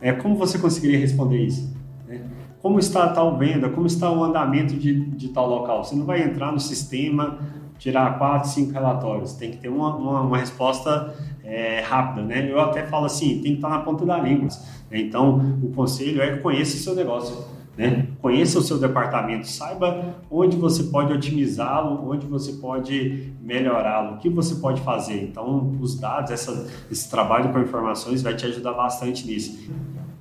é, 0.02 0.12
como 0.12 0.36
você 0.36 0.58
conseguiria 0.58 0.98
responder 0.98 1.38
isso? 1.38 1.72
Né? 2.08 2.20
Como 2.60 2.80
está 2.80 3.04
a 3.04 3.08
tal 3.10 3.38
venda? 3.38 3.68
Como 3.68 3.86
está 3.86 4.10
o 4.10 4.24
andamento 4.24 4.74
de, 4.74 5.00
de 5.10 5.28
tal 5.28 5.48
local? 5.48 5.84
Você 5.84 5.94
não 5.94 6.04
vai 6.04 6.22
entrar 6.22 6.50
no 6.50 6.58
sistema, 6.58 7.38
tirar 7.78 8.18
quatro, 8.18 8.50
cinco 8.50 8.72
relatórios. 8.72 9.34
Tem 9.34 9.52
que 9.52 9.58
ter 9.58 9.68
uma, 9.68 9.94
uma, 9.94 10.20
uma 10.22 10.38
resposta 10.38 11.14
é, 11.44 11.80
rápida, 11.80 12.22
né? 12.22 12.50
Eu 12.50 12.60
até 12.60 12.84
falo 12.84 13.06
assim, 13.06 13.34
tem 13.34 13.52
que 13.52 13.58
estar 13.58 13.68
na 13.68 13.78
ponta 13.78 14.04
da 14.04 14.18
língua. 14.18 14.48
Então, 14.90 15.58
o 15.62 15.70
conselho 15.72 16.20
é 16.20 16.36
conheça 16.36 16.76
o 16.76 16.80
seu 16.80 16.94
negócio. 16.96 17.44
Né? 17.76 18.08
Conheça 18.22 18.60
o 18.60 18.62
seu 18.62 18.78
departamento, 18.78 19.48
saiba 19.48 20.14
onde 20.30 20.56
você 20.56 20.84
pode 20.84 21.12
otimizá-lo, 21.12 22.08
onde 22.08 22.24
você 22.24 22.52
pode 22.52 23.34
melhorá-lo, 23.42 24.14
o 24.14 24.18
que 24.18 24.28
você 24.28 24.54
pode 24.54 24.80
fazer. 24.82 25.24
Então, 25.24 25.76
os 25.80 25.98
dados, 25.98 26.30
essa, 26.30 26.68
esse 26.88 27.10
trabalho 27.10 27.52
com 27.52 27.58
informações 27.58 28.22
vai 28.22 28.36
te 28.36 28.46
ajudar 28.46 28.74
bastante 28.74 29.26
nisso. 29.26 29.68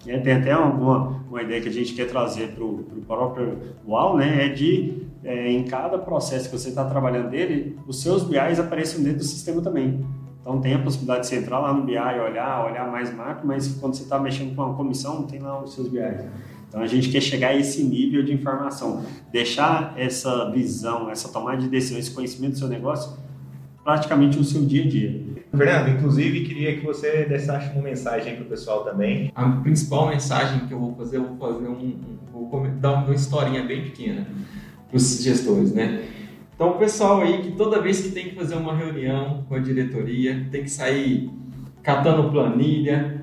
É, 0.08 0.18
tem 0.18 0.34
até 0.34 0.58
uma, 0.58 1.22
uma 1.30 1.44
ideia 1.44 1.62
que 1.62 1.70
a 1.70 1.72
gente 1.72 1.94
quer 1.94 2.08
trazer 2.08 2.54
para 2.56 2.64
o 2.64 2.84
próprio 3.06 3.60
UAU, 3.86 4.18
né? 4.18 4.48
É 4.48 4.50
de, 4.50 5.04
é, 5.24 5.52
em 5.52 5.64
cada 5.66 6.00
processo 6.00 6.50
que 6.50 6.58
você 6.58 6.70
está 6.70 6.84
trabalhando 6.86 7.30
dele, 7.30 7.78
os 7.88 8.02
seus 8.02 8.24
BIs 8.24 8.60
apareçam 8.60 9.04
dentro 9.04 9.20
do 9.20 9.26
sistema 9.26 9.62
também. 9.62 10.04
Então 10.42 10.60
tem 10.60 10.74
a 10.74 10.80
possibilidade 10.80 11.22
de 11.22 11.28
você 11.28 11.36
entrar 11.36 11.60
lá 11.60 11.72
no 11.72 11.84
BI, 11.84 12.00
olhar, 12.00 12.66
olhar 12.66 12.92
mais 12.92 13.16
macro, 13.16 13.48
mas 13.48 13.68
quando 13.76 13.94
você 13.94 14.02
está 14.02 14.18
mexendo 14.18 14.56
com 14.56 14.64
uma 14.64 14.74
comissão, 14.74 15.22
tem 15.22 15.40
lá 15.40 15.62
os 15.62 15.76
seus 15.76 15.88
BIs. 15.88 16.26
Então 16.72 16.82
a 16.82 16.88
gente 16.88 17.10
quer 17.10 17.20
chegar 17.20 17.50
a 17.50 17.58
esse 17.58 17.84
nível 17.84 18.24
de 18.24 18.34
informação, 18.34 19.04
deixar 19.30 19.94
essa 19.98 20.50
visão, 20.52 21.12
essa 21.12 21.28
tomada 21.28 21.58
de 21.58 21.68
decisão, 21.68 22.00
esse 22.00 22.12
conhecimento 22.12 22.54
do 22.54 22.60
seu 22.60 22.70
negócio 22.70 23.20
praticamente 23.84 24.38
no 24.38 24.44
seu 24.46 24.64
dia 24.64 24.86
a 24.86 24.88
dia. 24.88 25.22
Fernando, 25.54 25.90
inclusive 25.90 26.46
queria 26.46 26.78
que 26.78 26.86
você 26.86 27.26
deixasse 27.26 27.74
uma 27.74 27.82
mensagem 27.82 28.36
para 28.36 28.46
o 28.46 28.48
pessoal 28.48 28.86
também. 28.86 29.34
A 29.36 29.50
principal 29.50 30.08
mensagem 30.08 30.66
que 30.66 30.74
eu 30.74 30.80
vou 30.80 30.96
fazer, 30.96 31.18
eu 31.18 31.26
vou 31.26 31.38
fazer 31.38 31.68
um, 31.68 32.00
um 32.34 32.48
vou 32.50 32.68
dar 32.80 33.04
uma 33.04 33.14
historinha 33.14 33.66
bem 33.66 33.84
pequena 33.84 34.26
para 34.88 34.96
os 34.96 35.22
gestores, 35.22 35.74
né? 35.74 36.06
Então 36.56 36.70
o 36.70 36.78
pessoal 36.78 37.20
aí 37.20 37.42
que 37.42 37.52
toda 37.52 37.82
vez 37.82 38.02
que 38.02 38.12
tem 38.12 38.30
que 38.30 38.36
fazer 38.36 38.56
uma 38.56 38.74
reunião 38.74 39.44
com 39.50 39.56
a 39.56 39.60
diretoria, 39.60 40.48
tem 40.50 40.64
que 40.64 40.70
sair 40.70 41.30
catando 41.84 42.32
planilha, 42.32 43.21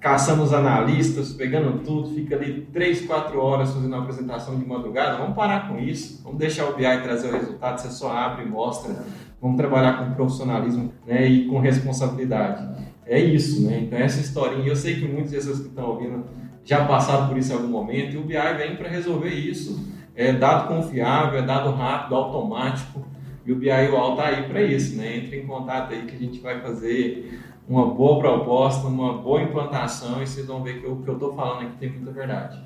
caçando 0.00 0.42
os 0.42 0.52
analistas, 0.52 1.32
pegando 1.32 1.82
tudo, 1.82 2.14
fica 2.14 2.36
ali 2.36 2.68
3, 2.72 3.06
4 3.06 3.40
horas 3.40 3.72
fazendo 3.72 3.92
uma 3.92 4.02
apresentação 4.02 4.58
de 4.58 4.64
madrugada, 4.64 5.18
vamos 5.18 5.34
parar 5.34 5.68
com 5.68 5.78
isso, 5.78 6.22
vamos 6.22 6.38
deixar 6.38 6.66
o 6.66 6.76
BI 6.76 7.02
trazer 7.02 7.28
o 7.28 7.32
resultado, 7.32 7.80
você 7.80 7.90
só 7.90 8.16
abre 8.16 8.44
e 8.44 8.48
mostra, 8.48 8.94
vamos 9.40 9.56
trabalhar 9.56 9.98
com 9.98 10.14
profissionalismo 10.14 10.92
né, 11.06 11.26
e 11.26 11.46
com 11.46 11.58
responsabilidade. 11.58 12.88
É 13.04 13.18
isso, 13.18 13.66
né? 13.66 13.80
Então 13.80 13.98
essa 13.98 14.20
historinha, 14.20 14.68
eu 14.68 14.76
sei 14.76 14.96
que 14.96 15.08
muitos 15.08 15.32
desses 15.32 15.58
que 15.58 15.68
estão 15.68 15.90
ouvindo 15.90 16.24
já 16.62 16.84
passaram 16.84 17.26
por 17.26 17.38
isso 17.38 17.52
em 17.52 17.56
algum 17.56 17.68
momento, 17.68 18.14
e 18.14 18.18
o 18.18 18.24
BI 18.24 18.36
vem 18.56 18.76
para 18.76 18.88
resolver 18.88 19.30
isso. 19.30 19.88
É 20.14 20.32
dado 20.32 20.68
confiável, 20.68 21.38
é 21.38 21.42
dado 21.42 21.70
rápido, 21.70 22.14
automático, 22.14 23.06
e 23.46 23.52
o 23.52 23.56
BI 23.56 23.70
UAL 23.70 24.10
está 24.10 24.26
aí 24.26 24.42
para 24.42 24.62
isso, 24.62 24.96
né? 24.96 25.16
Entre 25.16 25.40
em 25.40 25.46
contato 25.46 25.94
aí 25.94 26.02
que 26.02 26.14
a 26.14 26.18
gente 26.18 26.38
vai 26.40 26.60
fazer 26.60 27.40
uma 27.68 27.86
boa 27.86 28.18
proposta, 28.18 28.88
uma 28.88 29.18
boa 29.18 29.42
implantação 29.42 30.22
e 30.22 30.26
vocês 30.26 30.46
vão 30.46 30.62
ver 30.62 30.80
que 30.80 30.86
o 30.86 30.96
que 30.96 31.08
eu 31.08 31.14
estou 31.14 31.34
falando 31.34 31.66
aqui 31.66 31.76
tem 31.78 31.92
muita 31.92 32.10
verdade. 32.10 32.58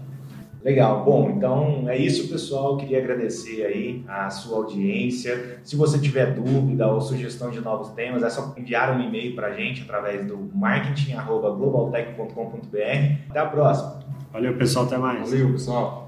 Legal, 0.64 1.04
bom, 1.04 1.28
então 1.28 1.88
é 1.88 1.98
isso 1.98 2.28
pessoal, 2.28 2.76
queria 2.76 2.98
agradecer 2.98 3.66
aí 3.66 4.04
a 4.06 4.30
sua 4.30 4.58
audiência. 4.58 5.58
Se 5.64 5.74
você 5.74 5.98
tiver 5.98 6.34
dúvida 6.34 6.86
ou 6.86 7.00
sugestão 7.00 7.50
de 7.50 7.60
novos 7.60 7.88
temas, 7.90 8.22
é 8.22 8.30
só 8.30 8.54
enviar 8.56 8.96
um 8.96 9.02
e-mail 9.02 9.34
para 9.34 9.48
a 9.48 9.52
gente 9.52 9.82
através 9.82 10.24
do 10.24 10.38
marketing@globaltech.com.br. 10.54 13.28
Até 13.28 13.40
a 13.40 13.46
próxima. 13.46 13.98
Valeu 14.32 14.56
pessoal, 14.56 14.86
até 14.86 14.96
mais. 14.96 15.30
Valeu 15.30 15.50
pessoal. 15.50 16.01